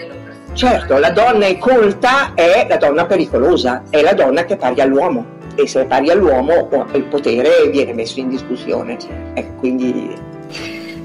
Certo, 0.52 0.98
la 0.98 1.10
donna 1.10 1.46
è 1.46 1.56
colta 1.58 2.34
è 2.34 2.66
la 2.68 2.76
donna 2.76 3.06
pericolosa, 3.06 3.84
è 3.88 4.02
la 4.02 4.12
donna 4.12 4.44
che 4.44 4.56
è 4.56 4.80
all'uomo 4.80 5.38
e 5.54 5.66
se 5.66 5.86
è 5.86 5.86
all'uomo 6.10 6.68
il 6.92 7.04
potere 7.04 7.68
viene 7.70 7.94
messo 7.94 8.20
in 8.20 8.28
discussione. 8.28 8.96
Ecco, 9.34 9.54
quindi 9.58 10.14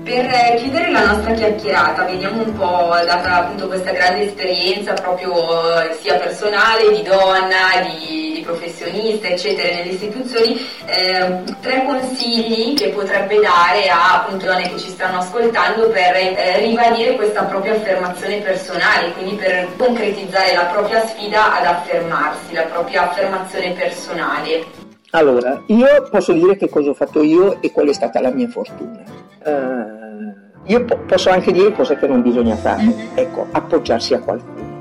per 0.06 0.54
chiudere 0.58 0.92
la 0.92 1.14
nostra 1.14 1.34
chiacchierata, 1.34 2.06
vediamo 2.06 2.44
un 2.44 2.54
po', 2.54 2.94
data 3.06 3.38
appunto 3.38 3.66
questa 3.66 3.92
grande 3.92 4.28
esperienza 4.28 4.94
proprio 4.94 5.82
eh, 5.82 5.98
sia 6.00 6.16
personale, 6.20 6.92
di 6.92 7.02
donna, 7.02 7.82
di, 7.82 8.34
di 8.36 8.42
professionista, 8.46 9.28
eccetera, 9.30 9.76
nelle 9.76 9.90
istituzioni, 9.90 10.64
eh, 10.86 11.42
tre 11.60 11.84
consigli 11.86 12.76
che 12.76 12.90
potrebbe 12.90 13.40
dare 13.40 13.90
a 13.90 14.22
appunto 14.22 14.46
donne 14.46 14.70
che 14.70 14.78
ci 14.78 14.90
stanno 14.90 15.18
ascoltando 15.18 15.90
per 15.90 16.16
eh, 16.16 16.60
ribadire 16.60 17.16
questa 17.16 17.44
propria 17.46 17.74
affermazione 17.74 18.42
personale, 18.42 19.12
quindi 19.14 19.34
per 19.38 19.68
concretizzare 19.76 20.54
la 20.54 20.66
propria 20.66 21.04
sfida 21.08 21.58
ad 21.58 21.66
affermarsi, 21.66 22.54
la 22.54 22.66
propria 22.66 23.10
affermazione 23.10 23.72
personale. 23.72 24.66
Allora, 25.12 25.64
io 25.68 26.08
posso 26.12 26.32
dire 26.32 26.58
che 26.58 26.70
cosa 26.70 26.92
ho 26.92 26.94
fatto 26.94 27.24
io 27.24 27.60
e 27.62 27.72
qual 27.72 27.88
è 27.88 27.94
stata 27.94 28.22
la 28.22 28.30
mia 28.30 28.50
fortuna 28.50 29.24
eh, 29.46 30.72
io 30.72 30.84
po- 30.84 30.98
posso 31.06 31.30
anche 31.30 31.52
dire 31.52 31.72
cose 31.72 31.98
che 31.98 32.08
non 32.08 32.22
bisogna 32.22 32.56
fare, 32.56 32.84
mm-hmm. 32.84 33.08
ecco, 33.14 33.48
appoggiarsi 33.52 34.16
a 34.16 34.20
qualcuno, 34.20 34.74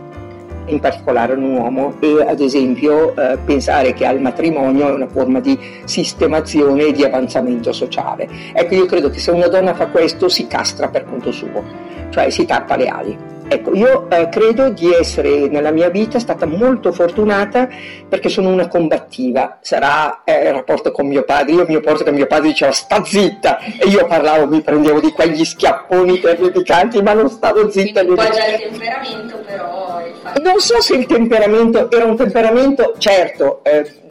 in 0.67 0.81
particolare 0.81 1.35
un 1.35 1.57
uomo 1.57 1.95
e 2.01 2.25
ad 2.27 2.41
esempio 2.41 3.15
eh, 3.15 3.39
pensare 3.45 3.93
che 3.93 4.07
al 4.07 4.21
matrimonio 4.21 4.89
è 4.89 4.93
una 4.93 5.09
forma 5.09 5.41
di 5.41 5.59
sistemazione 5.85 6.87
e 6.87 6.93
di 6.93 7.05
avanzamento 7.05 7.73
sociale. 7.73 8.29
Ecco, 8.55 8.75
io 8.75 8.87
credo 8.87 9.11
che 9.11 9.19
se 9.19 9.31
una 9.31 9.49
donna 9.49 9.75
fa 9.75 9.89
questo 9.89 10.29
si 10.29 10.47
castra 10.47 10.89
per 10.89 11.05
conto 11.05 11.31
suo, 11.31 11.63
cioè 12.09 12.31
si 12.31 12.47
tappa 12.47 12.77
le 12.77 12.87
ali. 12.87 13.34
Ecco, 13.47 13.75
io 13.75 14.09
eh, 14.11 14.29
credo 14.31 14.71
di 14.71 14.93
essere 14.93 15.49
nella 15.49 15.71
mia 15.71 15.91
vita 15.91 16.19
stata 16.19 16.47
molto 16.47 16.93
fortunata 16.93 17.69
perché 18.09 18.29
sono 18.29 18.49
una 18.49 18.69
combattiva. 18.69 19.59
Sarà 19.61 20.23
eh, 20.25 20.49
il 20.49 20.53
rapporto 20.53 20.91
con 20.93 21.07
mio 21.07 21.25
padre. 21.25 21.53
Io 21.53 21.65
mi 21.69 21.77
ricordo 21.77 22.05
che 22.05 22.13
mio 22.13 22.27
padre 22.27 22.49
diceva 22.49 22.73
sta 22.73 23.05
zitta 23.05 23.59
e 23.59 23.87
io 23.89 24.07
parlavo, 24.07 24.47
mi 24.47 24.63
prendevo 24.63 25.01
di 25.01 25.13
quegli 25.13 25.45
schiapponi 25.45 26.21
terrificanti, 26.21 27.03
ma 27.03 27.13
non 27.13 27.29
stavo 27.29 27.71
zitta. 27.71 28.05
Poi 28.05 28.17
già 28.17 28.47
il 28.47 28.61
temperamento 28.71 29.37
però... 29.45 30.03
Non 30.43 30.59
so 30.61 30.81
se 30.81 30.95
il 30.97 31.07
temperamento 31.07 31.91
era 31.91 32.05
un 32.05 32.17
temperamento, 32.17 32.95
certo... 32.99 33.63
Eh, 33.63 34.03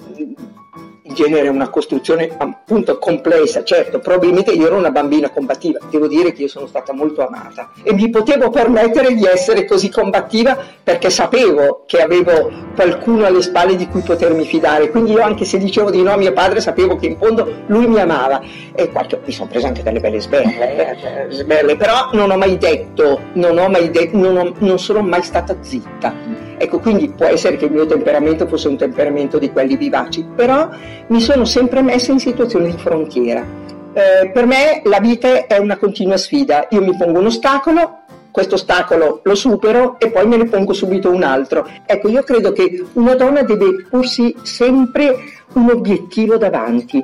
in 1.06 1.14
genere 1.16 1.50
una 1.50 1.70
costruzione 1.70 2.30
appunto 2.38 2.98
complessa, 2.98 3.64
certo, 3.64 4.00
probabilmente 4.00 4.52
io 4.52 4.68
ero 4.68 4.78
una 4.78 4.92
bambina 4.92 5.30
combattiva, 5.30 5.80
devo 5.90 6.08
dire 6.08 6.32
che 6.32 6.44
io 6.44 6.48
sono 6.48 6.66
stata 6.66 6.94
molto 6.94 7.26
amata. 7.26 7.72
E 7.84 7.94
mi 7.94 8.10
potevo 8.10 8.50
permettere 8.50 9.14
di 9.14 9.26
essere 9.26 9.66
così 9.66 9.90
combattiva 9.90 10.58
perché 10.82 11.10
sapevo 11.10 11.84
che 11.86 12.02
avevo 12.02 12.52
qualcuno 12.76 13.26
alle 13.26 13.42
spalle 13.42 13.76
di 13.76 13.88
cui 13.88 14.02
potermi 14.02 14.46
fidare, 14.46 14.90
quindi 14.90 15.12
io 15.12 15.22
anche 15.22 15.44
se 15.46 15.58
dicevo 15.58 15.92
di 15.92 16.02
no 16.02 16.14
a 16.14 16.18
mio 16.18 16.32
padre 16.32 16.62
sapevo 16.62 16.96
che 16.96 17.08
in 17.08 17.18
fondo 17.18 17.64
lui 17.68 17.88
mi 17.88 18.00
amava. 18.00 18.42
E 18.74 18.90
qualche, 18.90 19.20
mi 19.26 19.32
sono 19.32 19.50
presa 19.50 19.68
anche 19.68 19.84
delle 19.84 20.00
belle 20.00 20.20
sberle, 20.20 20.92
eh, 20.92 20.98
cioè, 21.00 21.26
sberle 21.30 21.76
però 21.76 22.10
non 22.14 22.32
ho 22.32 22.38
mai 22.38 22.58
detto, 22.58 23.20
non, 23.34 23.58
ho 23.58 23.68
mai 23.68 23.90
detto 23.90 24.18
non, 24.18 24.38
ho, 24.38 24.54
non 24.60 24.80
sono 24.80 25.02
mai 25.02 25.22
stata 25.22 25.56
zitta. 25.60 26.44
Ecco, 26.58 26.80
quindi 26.80 27.10
può 27.10 27.26
essere 27.26 27.58
che 27.58 27.66
il 27.66 27.72
mio 27.72 27.86
temperamento 27.86 28.48
fosse 28.48 28.70
un 28.70 28.78
temperamento 28.78 29.38
di 29.38 29.52
quelli 29.52 29.76
vivaci, 29.76 30.26
però 30.36 30.70
mi 31.08 31.22
sono 31.22 31.46
sempre 31.46 31.82
messa 31.82 32.12
in 32.12 32.20
situazioni 32.20 32.72
di 32.72 32.78
frontiera. 32.78 33.46
Eh, 33.94 34.32
per 34.32 34.46
me 34.46 34.82
la 34.86 35.00
vita 35.00 35.46
è 35.46 35.58
una 35.58 35.78
continua 35.78 36.18
sfida, 36.18 36.68
io 36.72 36.82
mi 36.82 36.96
pongo 36.98 37.20
un 37.20 37.28
ostacolo, 37.28 38.00
questo 38.32 38.56
ostacolo 38.56 39.22
lo 39.24 39.36
supero 39.36 40.00
e 40.00 40.10
poi 40.10 40.26
me 40.26 40.38
ne 40.38 40.46
pongo 40.46 40.74
subito 40.74 41.12
un 41.12 41.22
altro. 41.22 41.70
Ecco, 41.86 42.10
io 42.10 42.24
credo 42.24 42.52
che 42.52 42.84
una 42.94 43.14
donna 43.14 43.44
deve 43.44 43.86
porsi 43.88 44.36
sempre 44.42 45.16
un 45.54 45.70
obiettivo 45.70 46.38
davanti. 46.38 47.04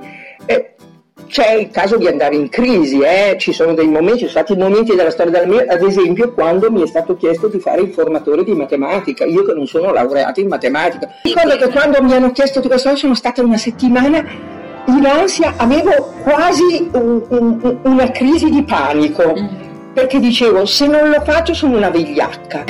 C'è 1.30 1.54
il 1.54 1.70
caso 1.70 1.98
di 1.98 2.08
andare 2.08 2.34
in 2.34 2.50
crisi, 2.50 3.02
eh? 3.02 3.36
ci 3.38 3.54
sono 3.54 3.76
dei 3.76 3.88
momenti, 3.88 4.26
ci 4.26 4.30
sono 4.30 4.44
stati 4.46 4.60
momenti 4.60 4.96
della 4.96 5.12
storia 5.12 5.32
della 5.32 5.46
mia, 5.46 5.64
ad 5.68 5.84
esempio 5.84 6.34
quando 6.34 6.72
mi 6.72 6.82
è 6.82 6.88
stato 6.88 7.16
chiesto 7.16 7.48
di 7.48 7.60
fare 7.60 7.82
il 7.82 7.90
formatore 7.90 8.44
di 8.44 8.52
matematica, 8.54 9.26
io 9.26 9.44
che 9.44 9.54
non 9.54 9.68
sono 9.68 9.94
laureato 9.94 10.40
in 10.40 10.48
matematica. 10.48 11.08
Ricordo 11.22 11.56
che 11.58 11.70
quando 11.70 12.02
mi 12.02 12.14
hanno 12.14 12.32
chiesto 12.32 12.60
di 12.60 12.68
questo 12.68 12.96
sono 12.96 13.14
stata 13.14 13.44
una 13.44 13.58
settimana 13.58 14.26
in 14.88 15.06
ansia, 15.06 15.54
avevo 15.58 16.14
quasi 16.24 16.90
un, 16.94 17.22
un, 17.30 17.78
una 17.84 18.10
crisi 18.10 18.50
di 18.50 18.64
panico, 18.64 19.36
mm. 19.40 19.94
perché 19.94 20.20
dicevo 20.20 20.66
se 20.66 20.88
non 20.88 21.10
lo 21.10 21.22
faccio 21.22 21.54
sono 21.54 21.78
una 21.78 21.92
vigliacca. 21.92 22.64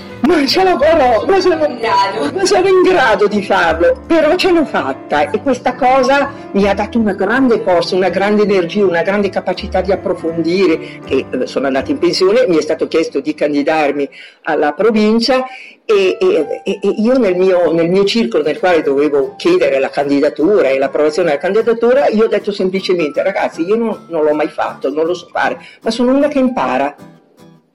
ma 0.30 0.46
ce 0.46 0.62
la 0.62 0.78
farò, 0.78 1.24
ma 1.26 1.40
sono, 1.40 1.56
ma 1.58 2.44
sono 2.44 2.68
in 2.68 2.82
grado 2.82 3.26
di 3.26 3.42
farlo, 3.42 4.00
però 4.06 4.36
ce 4.36 4.52
l'ho 4.52 4.64
fatta 4.64 5.28
e 5.30 5.42
questa 5.42 5.74
cosa 5.74 6.30
mi 6.52 6.68
ha 6.68 6.74
dato 6.74 6.98
una 6.98 7.14
grande 7.14 7.60
forza, 7.60 7.96
una 7.96 8.08
grande 8.08 8.42
energia, 8.42 8.84
una 8.84 9.02
grande 9.02 9.28
capacità 9.28 9.80
di 9.80 9.90
approfondire, 9.90 11.00
che 11.04 11.26
eh, 11.28 11.46
sono 11.46 11.66
andata 11.66 11.90
in 11.90 11.98
pensione, 11.98 12.46
mi 12.46 12.56
è 12.56 12.60
stato 12.60 12.86
chiesto 12.86 13.20
di 13.20 13.34
candidarmi 13.34 14.08
alla 14.42 14.72
provincia 14.72 15.44
e, 15.84 16.16
e, 16.20 16.62
e 16.64 16.78
io 16.98 17.18
nel 17.18 17.36
mio, 17.36 17.72
nel 17.72 17.88
mio, 17.88 18.04
circolo 18.04 18.44
nel 18.44 18.60
quale 18.60 18.82
dovevo 18.82 19.34
chiedere 19.36 19.80
la 19.80 19.90
candidatura 19.90 20.68
e 20.68 20.78
l'approvazione 20.78 21.30
della 21.30 21.40
candidatura, 21.40 22.06
io 22.06 22.26
ho 22.26 22.28
detto 22.28 22.52
semplicemente 22.52 23.22
ragazzi 23.22 23.62
io 23.62 23.74
non, 23.74 24.06
non 24.08 24.22
l'ho 24.22 24.34
mai 24.34 24.48
fatto, 24.48 24.90
non 24.90 25.06
lo 25.06 25.14
so 25.14 25.28
fare, 25.32 25.58
ma 25.82 25.90
sono 25.90 26.14
una 26.14 26.28
che 26.28 26.38
impara, 26.38 26.94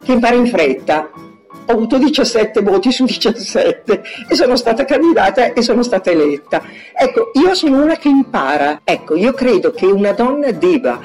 che 0.01 0.11
impara 0.13 0.35
in 0.35 0.47
fretta 0.47 1.09
ho 1.67 1.71
avuto 1.71 1.97
17 1.97 2.61
voti 2.61 2.91
su 2.91 3.05
17 3.05 4.03
e 4.29 4.35
sono 4.35 4.55
stata 4.55 4.85
candidata 4.85 5.53
e 5.53 5.61
sono 5.61 5.83
stata 5.83 6.11
eletta. 6.11 6.61
Ecco, 6.93 7.31
io 7.33 7.53
sono 7.55 7.83
una 7.83 7.97
che 7.97 8.09
impara. 8.09 8.81
Ecco, 8.83 9.15
io 9.15 9.33
credo 9.33 9.71
che 9.71 9.85
una 9.85 10.11
donna 10.11 10.51
debba 10.51 10.99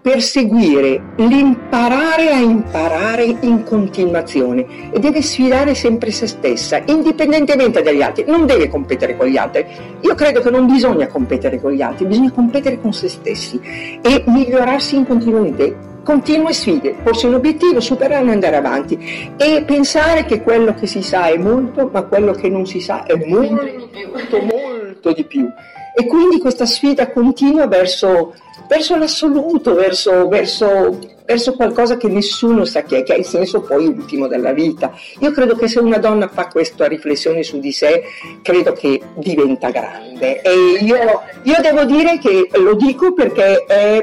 perseguire 0.00 1.12
l'imparare 1.16 2.30
a 2.30 2.38
imparare 2.38 3.24
in 3.40 3.64
continuazione 3.64 4.90
e 4.90 4.98
deve 4.98 5.20
sfidare 5.20 5.74
sempre 5.74 6.10
se 6.10 6.26
stessa, 6.26 6.82
indipendentemente 6.86 7.82
dagli 7.82 8.00
altri, 8.00 8.24
non 8.26 8.46
deve 8.46 8.68
competere 8.68 9.16
con 9.16 9.26
gli 9.26 9.36
altri. 9.36 9.66
Io 10.00 10.14
credo 10.14 10.40
che 10.40 10.50
non 10.50 10.66
bisogna 10.66 11.06
competere 11.06 11.60
con 11.60 11.72
gli 11.72 11.82
altri, 11.82 12.06
bisogna 12.06 12.30
competere 12.30 12.80
con 12.80 12.94
se 12.94 13.08
stessi 13.08 13.60
e 14.02 14.24
migliorarsi 14.26 14.96
in 14.96 15.06
continuamente 15.06 15.88
continue 16.10 16.52
sfide, 16.52 16.96
porsi 17.04 17.26
un 17.26 17.34
obiettivo, 17.34 17.78
superarlo 17.78 18.30
e 18.30 18.32
andare 18.32 18.56
avanti. 18.56 19.32
E 19.36 19.62
pensare 19.64 20.24
che 20.24 20.42
quello 20.42 20.74
che 20.74 20.88
si 20.88 21.02
sa 21.02 21.28
è 21.28 21.36
molto, 21.36 21.88
ma 21.92 22.02
quello 22.02 22.32
che 22.32 22.48
non 22.48 22.66
si 22.66 22.80
sa 22.80 23.04
è 23.04 23.14
molto, 23.14 23.62
molto, 24.10 24.40
molto 24.40 25.12
di 25.12 25.24
più. 25.24 25.48
E 25.94 26.06
quindi 26.06 26.38
questa 26.38 26.66
sfida 26.66 27.10
continua 27.10 27.66
verso, 27.66 28.34
verso 28.68 28.96
l'assoluto, 28.96 29.74
verso, 29.74 30.28
verso 30.28 30.98
verso 31.30 31.54
qualcosa 31.54 31.96
che 31.96 32.08
nessuno 32.08 32.64
sa 32.64 32.82
che 32.82 32.98
è, 32.98 33.02
che 33.04 33.14
è 33.14 33.18
il 33.18 33.24
senso 33.24 33.60
poi 33.60 33.86
ultimo 33.86 34.26
della 34.26 34.52
vita. 34.52 34.92
Io 35.20 35.30
credo 35.30 35.54
che 35.54 35.68
se 35.68 35.78
una 35.78 35.98
donna 35.98 36.26
fa 36.26 36.48
questa 36.48 36.88
riflessione 36.88 37.44
su 37.44 37.60
di 37.60 37.70
sé, 37.70 38.02
credo 38.42 38.72
che 38.72 39.00
diventa 39.14 39.70
grande. 39.70 40.42
E 40.42 40.50
io, 40.80 41.20
io 41.42 41.56
devo 41.62 41.84
dire 41.84 42.18
che 42.18 42.48
lo 42.54 42.74
dico 42.74 43.12
perché 43.12 43.64
è, 43.64 44.02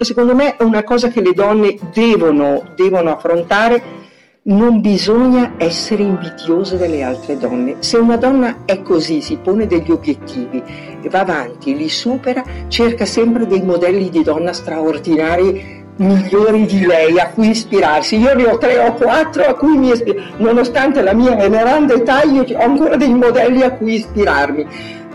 secondo 0.00 0.34
me 0.34 0.56
è 0.56 0.64
una 0.64 0.82
cosa 0.82 1.06
che 1.06 1.20
le 1.20 1.32
donne 1.34 1.76
devono, 1.92 2.72
devono 2.74 3.12
affrontare 3.12 4.04
non 4.48 4.80
bisogna 4.80 5.54
essere 5.56 6.04
invidiose 6.04 6.76
delle 6.76 7.02
altre 7.02 7.36
donne. 7.36 7.76
Se 7.80 7.96
una 7.96 8.16
donna 8.16 8.58
è 8.64 8.80
così, 8.80 9.20
si 9.20 9.38
pone 9.42 9.66
degli 9.66 9.90
obiettivi, 9.90 10.62
va 11.10 11.20
avanti, 11.20 11.76
li 11.76 11.88
supera, 11.88 12.44
cerca 12.68 13.04
sempre 13.04 13.46
dei 13.46 13.62
modelli 13.62 14.08
di 14.08 14.22
donna 14.22 14.52
straordinari 14.52 15.84
migliori 15.96 16.66
di 16.66 16.84
lei 16.84 17.18
a 17.18 17.30
cui 17.30 17.50
ispirarsi. 17.50 18.18
Io 18.18 18.34
ne 18.34 18.46
ho 18.46 18.58
tre 18.58 18.78
o 18.78 18.92
quattro 18.92 19.44
a 19.44 19.54
cui 19.54 19.76
mi 19.76 19.90
ispiro, 19.90 20.22
nonostante 20.36 21.02
la 21.02 21.12
mia 21.12 21.34
veneranda 21.34 21.94
età, 21.94 22.22
io 22.22 22.44
ho 22.44 22.62
ancora 22.62 22.96
dei 22.96 23.12
modelli 23.12 23.62
a 23.62 23.72
cui 23.72 23.94
ispirarmi, 23.94 24.64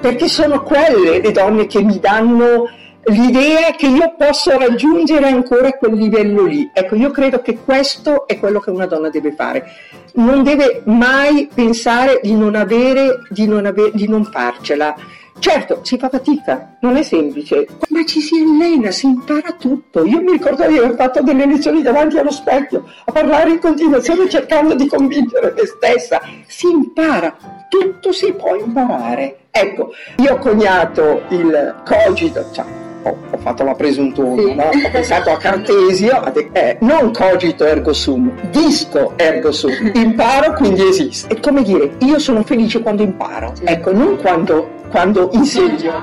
perché 0.02 0.28
sono 0.28 0.62
quelle 0.62 1.22
le 1.22 1.32
donne 1.32 1.68
che 1.68 1.82
mi 1.82 2.00
danno 2.00 2.68
l'idea 3.12 3.72
che 3.72 3.88
io 3.88 4.16
posso 4.18 4.58
raggiungere 4.58 5.28
ancora 5.28 5.74
quel 5.74 5.94
livello 5.96 6.46
lì. 6.46 6.70
Ecco, 6.74 6.96
io 6.96 7.12
credo 7.12 7.42
che 7.42 7.58
questo 7.64 8.28
è 8.28 8.40
quello 8.40 8.60
che 8.60 8.70
una 8.70 8.86
donna 8.86 9.10
deve 9.10 9.34
fare. 9.34 9.66
Non 10.14 10.44
deve 10.44 10.82
mai 10.86 11.50
pensare 11.54 12.20
di 12.22 12.36
non 12.36 12.56
avere, 12.56 13.20
di 13.30 13.48
non, 13.48 13.66
avere, 13.66 13.92
di 13.94 14.08
non 14.08 14.24
farcela 14.26 14.96
Certo, 15.42 15.80
si 15.82 15.98
fa 15.98 16.08
fatica, 16.08 16.78
non 16.82 16.98
è 16.98 17.02
semplice, 17.02 17.66
ma 17.90 18.06
ci 18.06 18.22
si 18.22 18.36
allena, 18.36 18.92
si 18.92 19.08
impara 19.08 19.54
tutto. 19.54 20.06
Io 20.06 20.22
mi 20.22 20.34
ricordo 20.34 20.68
di 20.68 20.78
aver 20.78 20.94
fatto 20.94 21.24
delle 21.24 21.48
lezioni 21.48 21.82
davanti 21.82 22.20
allo 22.20 22.30
specchio, 22.30 22.88
a 23.06 23.12
parlare 23.12 23.50
in 23.50 23.60
continuazione 23.60 24.30
cercando 24.30 24.76
di 24.76 24.86
convincere 24.86 25.56
me 25.58 25.66
stessa. 25.66 26.22
Si 26.46 26.70
impara, 26.70 27.36
tutto 27.70 28.12
si 28.12 28.32
può 28.34 28.56
imparare. 28.56 29.48
Ecco, 29.50 29.94
io 30.18 30.34
ho 30.34 30.38
coniato 30.38 31.24
il 31.30 31.82
cogito, 31.86 32.46
cioè, 32.52 32.81
ho, 33.04 33.18
ho, 33.32 33.38
fatto 33.38 33.64
la 33.64 33.74
presunzione, 33.74 34.42
sì. 34.44 34.54
no? 34.54 34.64
ho 34.64 34.90
pensato 34.92 35.32
a 35.32 35.38
Cartesio, 35.38 36.34
eh, 36.52 36.78
non 36.82 37.12
cogito 37.12 37.66
ergo 37.66 37.94
sum, 37.94 38.32
disco 38.50 39.14
ergo 39.16 39.52
sum, 39.52 39.72
imparo 39.94 40.54
quindi 40.54 40.88
esiste. 40.88 41.34
È 41.34 41.40
come 41.40 41.64
dire, 41.64 41.92
io 42.00 42.20
sono 42.20 42.44
felice 42.44 42.82
quando 42.82 43.04
imparo, 43.04 43.54
ecco, 43.64 43.92
non 43.92 44.18
quando 44.18 44.80
quando 44.92 45.30
insegno, 45.32 46.02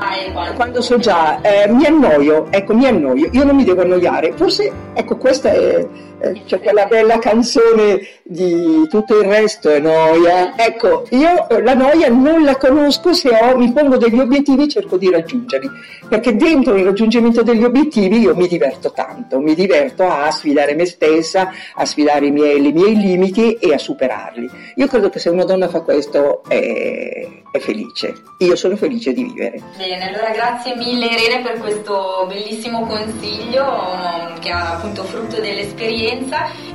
quando 0.57 0.81
so 0.81 0.97
già, 0.97 1.41
eh, 1.43 1.69
mi 1.69 1.85
annoio, 1.85 2.47
ecco, 2.51 2.75
mi 2.75 2.87
annoio, 2.87 3.29
io 3.31 3.45
non 3.45 3.55
mi 3.55 3.63
devo 3.63 3.83
annoiare. 3.83 4.33
Forse, 4.35 4.73
ecco, 4.95 5.19
questa 5.19 5.51
è, 5.51 5.87
eh, 6.21 6.59
quella 6.61 6.87
bella 6.87 7.19
canzone 7.19 8.01
di 8.23 8.87
tutto 8.89 9.21
il 9.21 9.29
resto 9.29 9.71
è 9.71 9.79
noia. 9.79 10.57
Ecco, 10.57 11.07
io 11.11 11.49
eh, 11.49 11.63
la 11.63 11.75
noia 11.75 12.09
non 12.09 12.45
la 12.45 12.57
conosco 12.57 13.13
se 13.13 13.31
ho, 13.31 13.57
mi 13.57 13.73
pongo 13.73 13.97
degli 13.97 14.19
obiettivi 14.19 14.65
e 14.65 14.69
cerco 14.69 14.97
di 14.97 15.11
raggiungerli, 15.11 15.71
perché 16.09 16.35
dentro 16.37 16.75
il 16.75 16.85
raggiungimento 16.85 17.43
degli 17.43 17.65
obiettivi 17.65 18.19
io 18.19 18.35
mi 18.35 18.49
diverto 18.49 18.93
tanto, 18.93 19.39
mi 19.41 19.55
diverto 19.55 20.09
a 20.09 20.31
sfidare 20.31 20.75
me 20.75 20.87
stessa, 20.87 21.51
a 21.75 21.85
sfidare 21.85 22.27
i 22.27 22.31
miei, 22.31 22.67
i 22.67 22.73
miei 22.73 22.97
limiti 22.97 23.55
e 23.55 23.73
a 23.73 23.79
superarli. 23.79 24.51
Io 24.77 24.87
credo 24.87 25.09
che 25.11 25.19
se 25.19 25.29
una 25.29 25.45
donna 25.45 25.69
fa 25.69 25.83
questo 25.83 26.43
è, 26.49 27.27
è 27.51 27.59
felice. 27.59 28.15
Io 28.39 28.57
sono 28.57 28.77
felice 28.77 29.13
di 29.13 29.25
vivere. 29.25 29.61
Bene, 29.77 30.13
allora 30.13 30.31
grazie 30.31 30.75
mille 30.77 31.07
Irene 31.07 31.43
per 31.43 31.59
questo 31.59 32.27
bellissimo 32.29 32.87
consiglio 32.87 34.37
che 34.41 34.49
è 34.49 34.53
appunto 34.53 35.03
frutto 35.05 35.41
dell'esperienza 35.41 36.08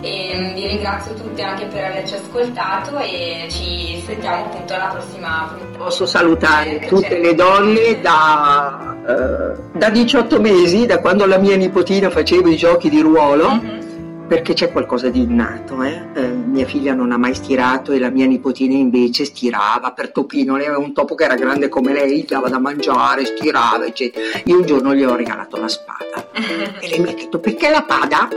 e 0.02 0.34
mm, 0.36 0.54
vi 0.54 0.68
ringrazio 0.68 1.14
tutte 1.14 1.42
anche 1.42 1.66
per 1.66 1.84
averci 1.84 2.16
ascoltato 2.16 2.98
e 3.00 3.48
ci 3.50 4.02
sentiamo 4.06 4.46
appunto 4.46 4.74
alla 4.74 4.88
prossima 4.88 5.54
puntata. 5.58 5.84
Posso 5.84 6.06
salutare 6.06 6.80
eh, 6.80 6.88
tutte 6.88 7.20
le 7.20 7.34
donne 7.34 8.00
da, 8.02 8.96
uh, 9.06 9.78
da, 9.78 9.90
18 9.90 10.40
mesi, 10.40 10.86
da 10.86 11.00
quando 11.00 11.26
la 11.26 11.38
mia 11.38 11.56
nipotina 11.56 12.10
faceva 12.10 12.50
i 12.50 12.56
giochi 12.56 12.90
di 12.90 13.00
ruolo. 13.00 13.50
Mm-hmm 13.50 13.83
perché 14.28 14.54
c'è 14.54 14.72
qualcosa 14.72 15.10
di 15.10 15.22
innato. 15.22 15.82
Eh? 15.84 16.02
Eh, 16.14 16.28
mia 16.28 16.66
figlia 16.66 16.94
non 16.94 17.12
ha 17.12 17.18
mai 17.18 17.36
stirato 17.36 17.92
e 17.92 18.00
la 18.00 18.10
mia 18.10 18.26
nipotina 18.26 18.76
invece 18.76 19.26
stirava 19.26 19.92
per 19.92 20.12
Topino. 20.12 20.56
Lei 20.56 20.68
aveva 20.68 20.82
un 20.82 20.94
topo 20.94 21.16
che 21.16 21.26
era 21.26 21.36
grande 21.36 21.70
come 21.70 21.94
lei, 21.94 22.26
dava 22.28 22.50
da 22.50 22.60
mangiare, 22.60 23.26
stirava, 23.26 23.86
eccetera. 23.86 24.42
Io 24.46 24.58
un 24.58 24.66
giorno 24.66 24.96
gli 24.96 25.04
ho 25.04 25.16
regalato 25.16 25.58
la 25.58 25.68
spada 25.68 26.32
e 26.80 26.90
lei 26.90 27.00
mi 27.00 27.10
ha 27.10 27.14
detto 27.14 27.40
perché 27.40 27.70
la 27.70 27.84
pada? 27.84 28.28